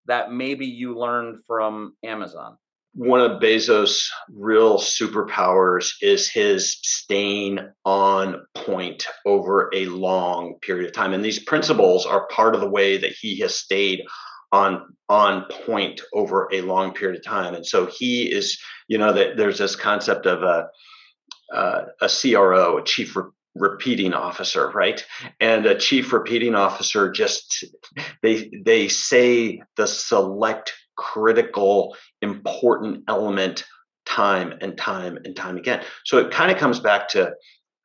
[0.06, 2.56] That maybe you learned from Amazon?
[2.94, 10.94] One of Bezos' real superpowers is his staying on point over a long period of
[10.94, 11.12] time.
[11.12, 14.02] And these principles are part of the way that he has stayed
[14.52, 17.54] on on point over a long period of time.
[17.54, 20.68] And so he is, you know, that there's this concept of a
[21.52, 23.14] uh, a CRO, a chief
[23.58, 25.04] repeating officer right?
[25.40, 27.64] And a chief repeating officer just
[28.22, 33.64] they they say the select critical important element
[34.06, 35.82] time and time and time again.
[36.04, 37.34] So it kind of comes back to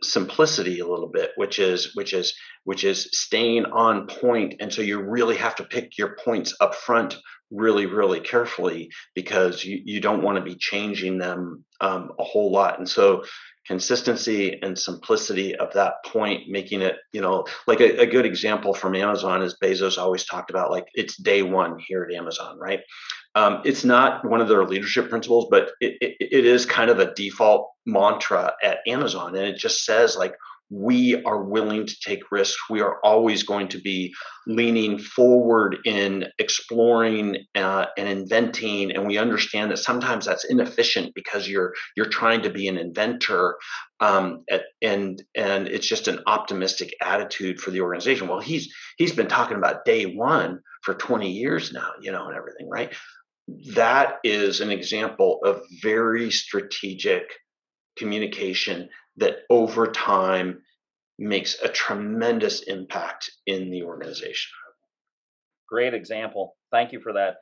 [0.04, 4.56] simplicity a little bit which is which is which is staying on point.
[4.60, 7.18] And so you really have to pick your points up front
[7.52, 12.52] really really carefully because you, you don't want to be changing them um, a whole
[12.52, 12.78] lot.
[12.80, 13.24] And so
[13.68, 18.74] consistency and simplicity of that point making it you know like a, a, good example
[18.74, 22.82] from amazon is bezos always talked about like it's day one here at amazon right?
[23.34, 27.00] Um, it's not one of their leadership principles but it, it, it is kind of
[27.00, 30.34] a default mantra at amazon and it just says like
[30.72, 32.58] we are willing to take risks.
[32.70, 34.14] We are always going to be
[34.48, 41.48] leaning forward in exploring uh, and inventing, and we understand that sometimes that's inefficient because
[41.48, 43.58] you're you're trying to be an inventor,
[44.00, 48.30] um, at, and and it's just an optimistic attitude for the organization.
[48.30, 52.36] Well, he's he's been talking about day one for 20 years now, you know, and
[52.36, 52.94] everything, right?
[53.76, 57.24] That is an example of very strategic
[57.98, 60.62] communication that over time
[61.20, 64.52] makes a tremendous impact in the organization.
[65.70, 66.56] Great example.
[66.72, 67.36] Thank you for that.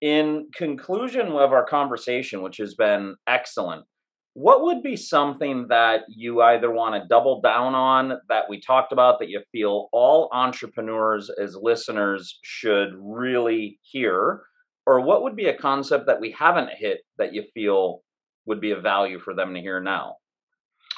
[0.00, 3.86] In conclusion of our conversation, which has been excellent,
[4.34, 8.92] what would be something that you either want to double down on that we talked
[8.92, 14.42] about that you feel all entrepreneurs as listeners should really hear?
[14.86, 18.02] Or what would be a concept that we haven't hit that you feel
[18.44, 20.16] would be of value for them to hear now?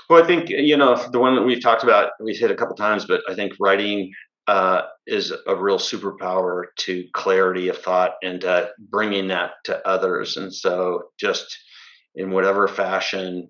[0.09, 2.76] Well, I think you know the one that we've talked about, we've hit a couple
[2.76, 4.12] times, but I think writing
[4.46, 10.36] uh, is a real superpower to clarity of thought and uh, bringing that to others.
[10.36, 11.59] And so, just
[12.14, 13.48] in whatever fashion,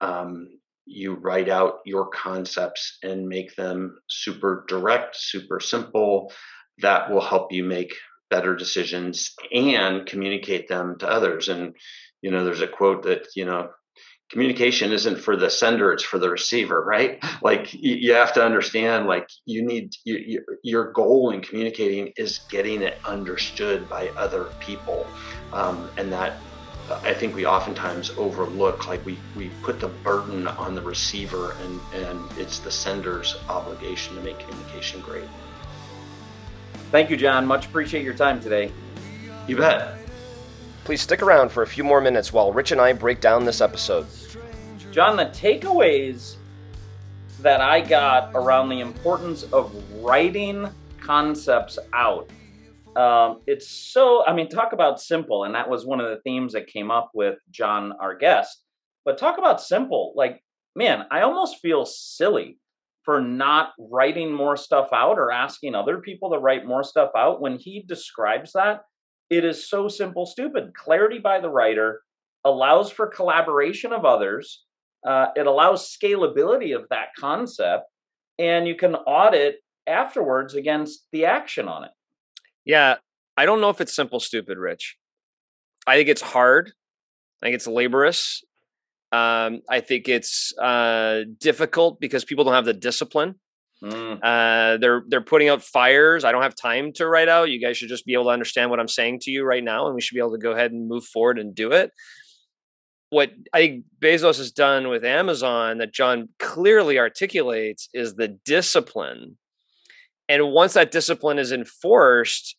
[0.00, 0.48] um,
[0.86, 6.32] you write out your concepts and make them super direct, super simple.
[6.78, 7.94] That will help you make
[8.28, 11.48] better decisions and communicate them to others.
[11.48, 11.76] And
[12.22, 13.70] you know, there's a quote that you know
[14.32, 17.22] communication isn't for the sender it's for the receiver right?
[17.42, 22.46] Like you, have to understand like you need you, you, your goal in communicating is
[22.50, 25.12] getting it understood by other people.
[25.52, 26.34] Um, and that
[27.04, 31.80] i think we oftentimes overlook like we we put the burden on the receiver and
[31.92, 35.24] and it's the sender's obligation to make communication great.
[36.90, 37.46] Thank you john.
[37.46, 38.72] Much appreciate your time today.
[39.46, 40.01] You bet
[40.84, 43.60] Please stick around for a few more minutes while Rich and I break down this
[43.60, 44.06] episode.
[44.90, 46.36] John, the takeaways
[47.40, 49.72] that I got around the importance of
[50.02, 50.68] writing
[51.00, 52.28] concepts out.
[52.96, 55.44] Um, it's so, I mean, talk about simple.
[55.44, 58.62] And that was one of the themes that came up with John, our guest.
[59.04, 60.12] But talk about simple.
[60.16, 60.42] Like,
[60.74, 62.58] man, I almost feel silly
[63.04, 67.40] for not writing more stuff out or asking other people to write more stuff out.
[67.40, 68.82] When he describes that,
[69.32, 70.74] it is so simple, stupid.
[70.74, 72.02] Clarity by the writer
[72.44, 74.64] allows for collaboration of others.
[75.06, 77.84] Uh, it allows scalability of that concept,
[78.38, 79.56] and you can audit
[79.86, 81.90] afterwards against the action on it.
[82.66, 82.96] Yeah,
[83.34, 84.98] I don't know if it's simple, stupid, Rich.
[85.86, 86.70] I think it's hard.
[87.42, 88.44] I think it's laborious.
[89.12, 93.36] Um, I think it's uh, difficult because people don't have the discipline.
[93.82, 94.18] Mm.
[94.22, 96.24] Uh, they're they're putting out fires.
[96.24, 97.50] I don't have time to write out.
[97.50, 99.86] You guys should just be able to understand what I'm saying to you right now,
[99.86, 101.90] and we should be able to go ahead and move forward and do it.
[103.10, 109.36] What I think Bezos has done with Amazon that John clearly articulates is the discipline.
[110.28, 112.56] And once that discipline is enforced,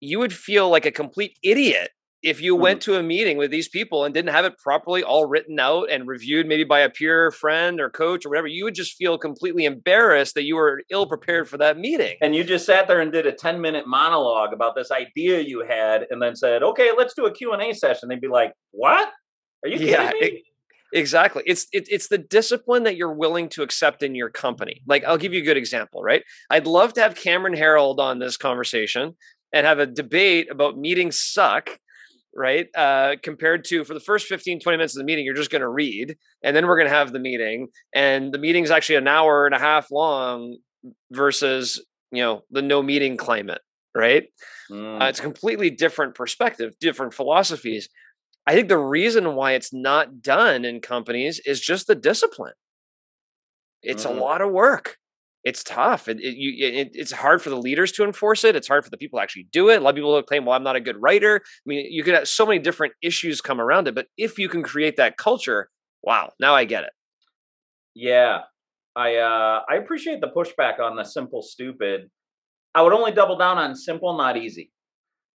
[0.00, 1.90] you would feel like a complete idiot
[2.22, 2.92] if you went mm-hmm.
[2.92, 6.08] to a meeting with these people and didn't have it properly all written out and
[6.08, 9.64] reviewed maybe by a peer friend or coach or whatever you would just feel completely
[9.64, 12.16] embarrassed that you were ill prepared for that meeting.
[12.20, 15.64] And you just sat there and did a 10 minute monologue about this idea you
[15.66, 18.08] had and then said okay let's do a q&a session.
[18.08, 19.08] They'd be like what?
[19.64, 20.18] Are you kidding yeah, me?
[20.20, 20.42] It,
[20.92, 21.42] exactly.
[21.46, 24.82] It's it, it's the discipline that you're willing to accept in your company.
[24.86, 26.22] Like i'll give you a good example right?
[26.50, 29.16] I'd love to have cameron herold on this conversation
[29.52, 31.78] and have a debate about meetings suck
[32.36, 32.68] right?
[32.74, 35.62] Uh, compared to for the first 15, 20 minutes of the meeting, you're just going
[35.62, 37.68] to read, and then we're going to have the meeting.
[37.94, 40.58] And the meeting's actually an hour and a half long
[41.10, 43.62] versus, you know, the no meeting climate,
[43.94, 44.24] right?
[44.70, 45.02] Mm.
[45.02, 47.88] Uh, it's a completely different perspective, different philosophies.
[48.46, 52.54] I think the reason why it's not done in companies is just the discipline.
[53.82, 54.10] It's mm.
[54.10, 54.98] a lot of work
[55.46, 56.08] it's tough.
[56.08, 58.56] It, it, you, it, it's hard for the leaders to enforce it.
[58.56, 59.76] It's hard for the people to actually do it.
[59.76, 61.40] A lot of people will claim, well, I'm not a good writer.
[61.44, 63.94] I mean, you could have so many different issues come around it.
[63.94, 65.68] But if you can create that culture,
[66.02, 66.90] wow, now I get it.
[67.94, 68.40] Yeah.
[68.96, 72.10] I uh, I appreciate the pushback on the simple stupid.
[72.74, 74.72] I would only double down on simple, not easy.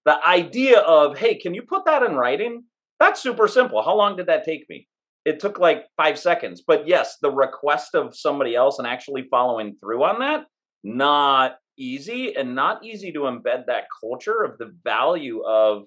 [0.03, 2.63] The idea of, hey, can you put that in writing?
[2.99, 3.81] That's super simple.
[3.81, 4.87] How long did that take me?
[5.25, 6.63] It took like five seconds.
[6.65, 10.45] But yes, the request of somebody else and actually following through on that,
[10.83, 15.83] not easy and not easy to embed that culture of the value of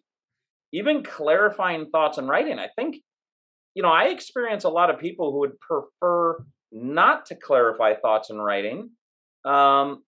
[0.72, 2.58] even clarifying thoughts and writing.
[2.58, 2.96] I think,
[3.74, 8.30] you know, I experience a lot of people who would prefer not to clarify thoughts
[8.30, 8.90] in writing
[9.44, 10.02] um,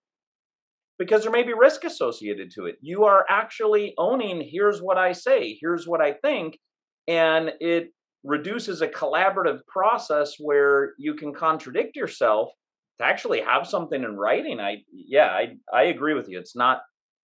[0.98, 2.76] because there may be risk associated to it.
[2.80, 6.58] You are actually owning, here's what I say, here's what I think.
[7.06, 7.90] And it
[8.26, 12.50] reduces a collaborative process where you can contradict yourself
[12.98, 14.60] to actually have something in writing.
[14.60, 16.38] I yeah, I I agree with you.
[16.38, 16.80] It's not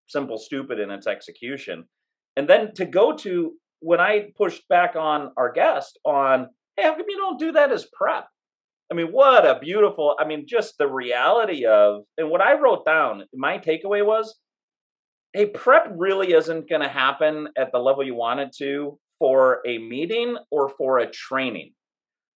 [0.07, 1.85] simple stupid in its execution.
[2.35, 6.47] And then to go to when I pushed back on our guest on,
[6.77, 8.25] hey, how come you don't do that as prep?
[8.91, 12.85] I mean, what a beautiful, I mean, just the reality of, and what I wrote
[12.85, 14.39] down, my takeaway was,
[15.33, 19.61] hey, prep really isn't going to happen at the level you want it to for
[19.65, 21.71] a meeting or for a training.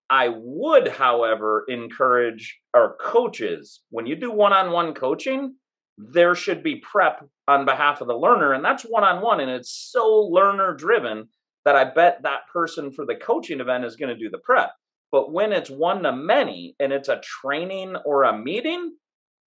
[0.09, 5.55] I would, however, encourage our coaches when you do one on one coaching,
[5.97, 8.53] there should be prep on behalf of the learner.
[8.53, 9.41] And that's one on one.
[9.41, 11.27] And it's so learner driven
[11.65, 14.71] that I bet that person for the coaching event is going to do the prep.
[15.11, 18.95] But when it's one to many and it's a training or a meeting,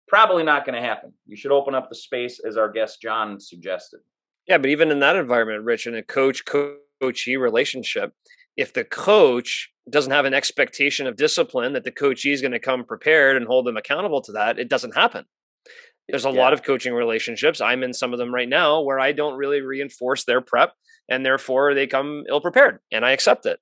[0.07, 1.13] probably not going to happen.
[1.25, 4.01] You should open up the space as our guest John suggested.
[4.47, 6.45] Yeah, but even in that environment, Rich, and a coach
[7.03, 8.13] coachee relationship,
[8.55, 12.59] if the coach doesn't have an expectation of discipline that the coachee is going to
[12.59, 15.25] come prepared and hold them accountable to that, it doesn't happen.
[16.07, 16.39] There's a yeah.
[16.39, 17.61] lot of coaching relationships.
[17.61, 20.73] I'm in some of them right now where I don't really reinforce their prep
[21.09, 23.59] and therefore they come ill prepared and I accept it.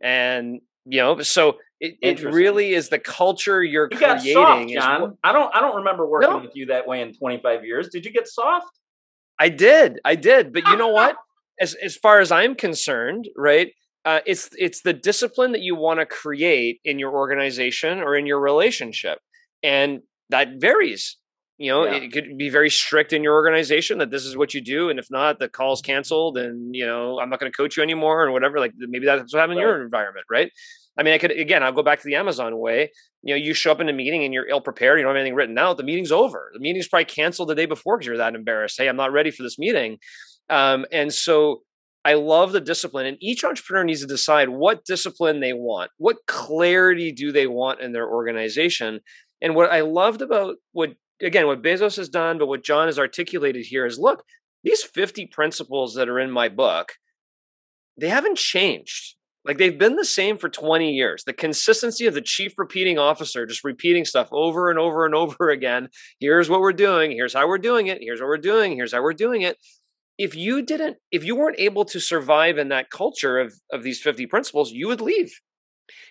[0.00, 4.34] And you know, so it, it really is the culture you're you creating.
[4.34, 5.18] Soft, John.
[5.24, 6.38] I don't I don't remember working no.
[6.38, 7.88] with you that way in 25 years.
[7.88, 8.68] Did you get soft?
[9.38, 10.00] I did.
[10.04, 10.52] I did.
[10.52, 10.94] But you ah, know ah.
[10.94, 11.16] what?
[11.60, 13.72] As as far as I'm concerned, right?
[14.04, 18.26] Uh, it's it's the discipline that you want to create in your organization or in
[18.26, 19.18] your relationship,
[19.62, 20.00] and
[20.30, 21.16] that varies.
[21.56, 21.94] You know, yeah.
[21.94, 24.98] it could be very strict in your organization that this is what you do, and
[24.98, 28.24] if not, the call's canceled, and you know, I'm not going to coach you anymore,
[28.24, 28.58] or whatever.
[28.58, 29.62] Like maybe that's what happened right.
[29.62, 30.50] in your environment, right?
[30.98, 32.90] I mean, I could again, I'll go back to the Amazon way.
[33.22, 35.20] You know, you show up in a meeting and you're ill prepared, you don't have
[35.20, 35.76] anything written out.
[35.76, 36.50] The meeting's over.
[36.52, 38.76] The meeting's probably canceled the day before because you're that embarrassed.
[38.78, 39.98] Hey, I'm not ready for this meeting.
[40.50, 41.62] Um, and so
[42.04, 46.18] I love the discipline, and each entrepreneur needs to decide what discipline they want, what
[46.26, 49.00] clarity do they want in their organization.
[49.40, 52.98] And what I loved about what, again, what Bezos has done, but what John has
[52.98, 54.22] articulated here is look,
[54.64, 56.92] these 50 principles that are in my book,
[57.98, 59.16] they haven't changed.
[59.46, 61.24] Like they've been the same for 20 years.
[61.24, 65.50] The consistency of the chief repeating officer just repeating stuff over and over and over
[65.50, 65.88] again.
[66.20, 67.12] Here's what we're doing.
[67.12, 67.98] Here's how we're doing it.
[68.00, 68.74] Here's what we're doing.
[68.74, 69.56] Here's how we're doing it
[70.18, 74.00] if you didn't if you weren't able to survive in that culture of of these
[74.00, 75.32] 50 principles you would leave.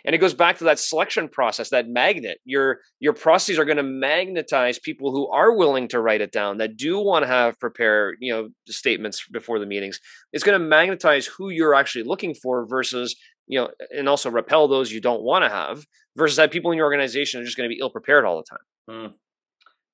[0.06, 2.38] And it goes back to that selection process that magnet.
[2.46, 6.58] Your your processes are going to magnetize people who are willing to write it down
[6.58, 10.00] that do want to have prepare you know statements before the meetings.
[10.32, 13.16] It's going to magnetize who you're actually looking for versus
[13.48, 15.86] you know and also repel those you don't want to have
[16.16, 18.44] versus that people in your organization are just going to be ill prepared all the
[18.44, 18.60] time.
[18.90, 19.14] Mm.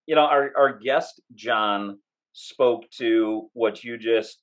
[0.07, 1.99] you know our our guest john
[2.39, 4.41] spoke to what you just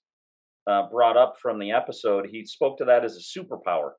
[0.66, 2.28] uh, brought up from the episode.
[2.30, 3.92] He spoke to that as a superpower.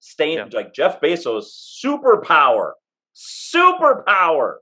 [0.00, 0.48] Staying yeah.
[0.52, 1.46] like Jeff Bezos,
[1.84, 2.72] superpower,
[3.14, 4.54] superpower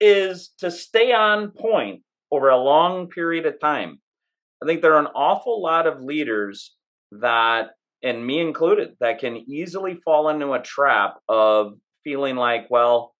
[0.00, 3.98] is to stay on point over a long period of time.
[4.62, 6.74] I think there are an awful lot of leaders
[7.12, 7.70] that,
[8.02, 13.14] and me included, that can easily fall into a trap of feeling like, well,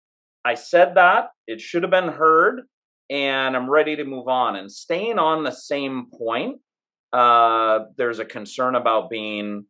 [0.44, 2.62] I said that, it should have been heard,
[3.11, 4.57] and I'm ready to move on.
[4.57, 6.61] And staying on the same point,
[7.12, 9.64] uh, there's a concern about being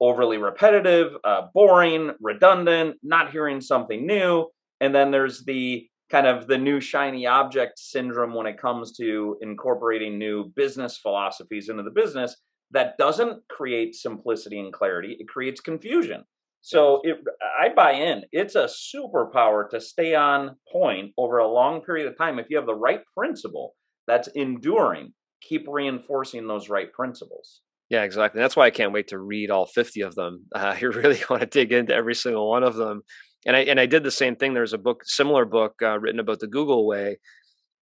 [0.00, 4.46] overly repetitive, uh, boring, redundant, not hearing something new.
[4.80, 9.36] And then there's the kind of the new shiny object syndrome when it comes to
[9.40, 12.36] incorporating new business philosophies into the business
[12.72, 16.24] that doesn't create simplicity and clarity, it creates confusion.
[16.60, 17.18] So it,
[17.60, 18.22] I buy in.
[18.32, 22.38] It's a superpower to stay on point over a long period of time.
[22.38, 23.74] If you have the right principle
[24.06, 27.60] that's enduring, keep reinforcing those right principles.
[27.88, 28.40] Yeah, exactly.
[28.40, 30.46] That's why I can't wait to read all 50 of them.
[30.54, 33.02] Uh, you really want to dig into every single one of them.
[33.44, 34.54] And I and I did the same thing.
[34.54, 37.18] There's a book, similar book, uh, written about the Google way,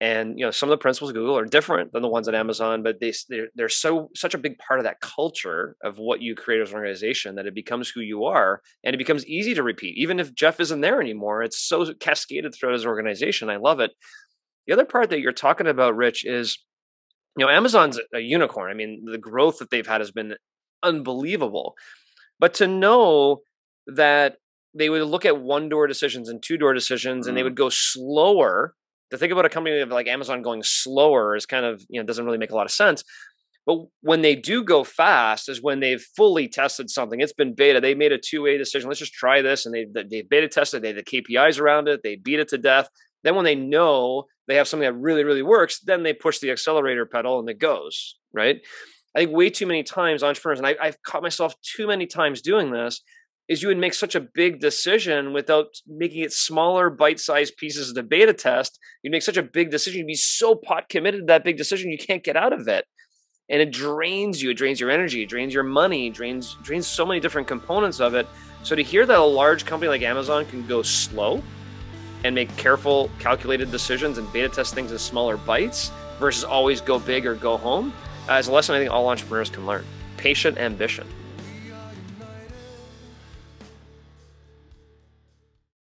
[0.05, 2.35] and you know some of the principles of google are different than the ones at
[2.35, 6.21] amazon but they they're, they're so such a big part of that culture of what
[6.21, 9.55] you create as an organization that it becomes who you are and it becomes easy
[9.55, 13.57] to repeat even if jeff isn't there anymore it's so cascaded throughout his organization i
[13.57, 13.93] love it
[14.67, 16.59] the other part that you're talking about rich is
[17.37, 20.35] you know amazon's a unicorn i mean the growth that they've had has been
[20.83, 21.75] unbelievable
[22.39, 23.41] but to know
[23.87, 24.37] that
[24.77, 27.29] they would look at one door decisions and two door decisions mm.
[27.29, 27.47] and they mm-hmm.
[27.47, 28.75] would go slower
[29.15, 32.25] to think about a company like Amazon going slower is kind of, you know, doesn't
[32.25, 33.05] really make a lot of sense.
[33.67, 37.21] But when they do go fast is when they've fully tested something.
[37.21, 37.81] It's been beta.
[37.81, 38.89] They made a two-way decision.
[38.89, 39.65] Let's just try this.
[39.65, 42.89] And they they beta tested, they the KPIs around it, they beat it to death.
[43.23, 46.51] Then when they know they have something that really, really works, then they push the
[46.51, 48.61] accelerator pedal and it goes, right?
[49.17, 52.43] I think way too many times entrepreneurs, and I, I've caught myself too many times
[52.43, 53.01] doing this,
[53.49, 57.95] is you would make such a big decision without making it smaller bite-sized pieces of
[57.95, 58.79] the beta test.
[59.03, 59.99] You'd make such a big decision.
[59.99, 62.87] You'd be so pot committed to that big decision you can't get out of it.
[63.51, 64.51] And it drains you.
[64.51, 65.23] It drains your energy.
[65.23, 66.07] It drains your money.
[66.07, 68.27] It drains drains so many different components of it.
[68.63, 71.43] So to hear that a large company like amazon can go slow
[72.25, 76.99] and make careful calculated decisions and beta test things in smaller bites versus always go
[76.99, 77.93] big or go home
[78.31, 79.85] uh, is a lesson i think all entrepreneurs can learn.
[80.17, 81.07] Patient ambition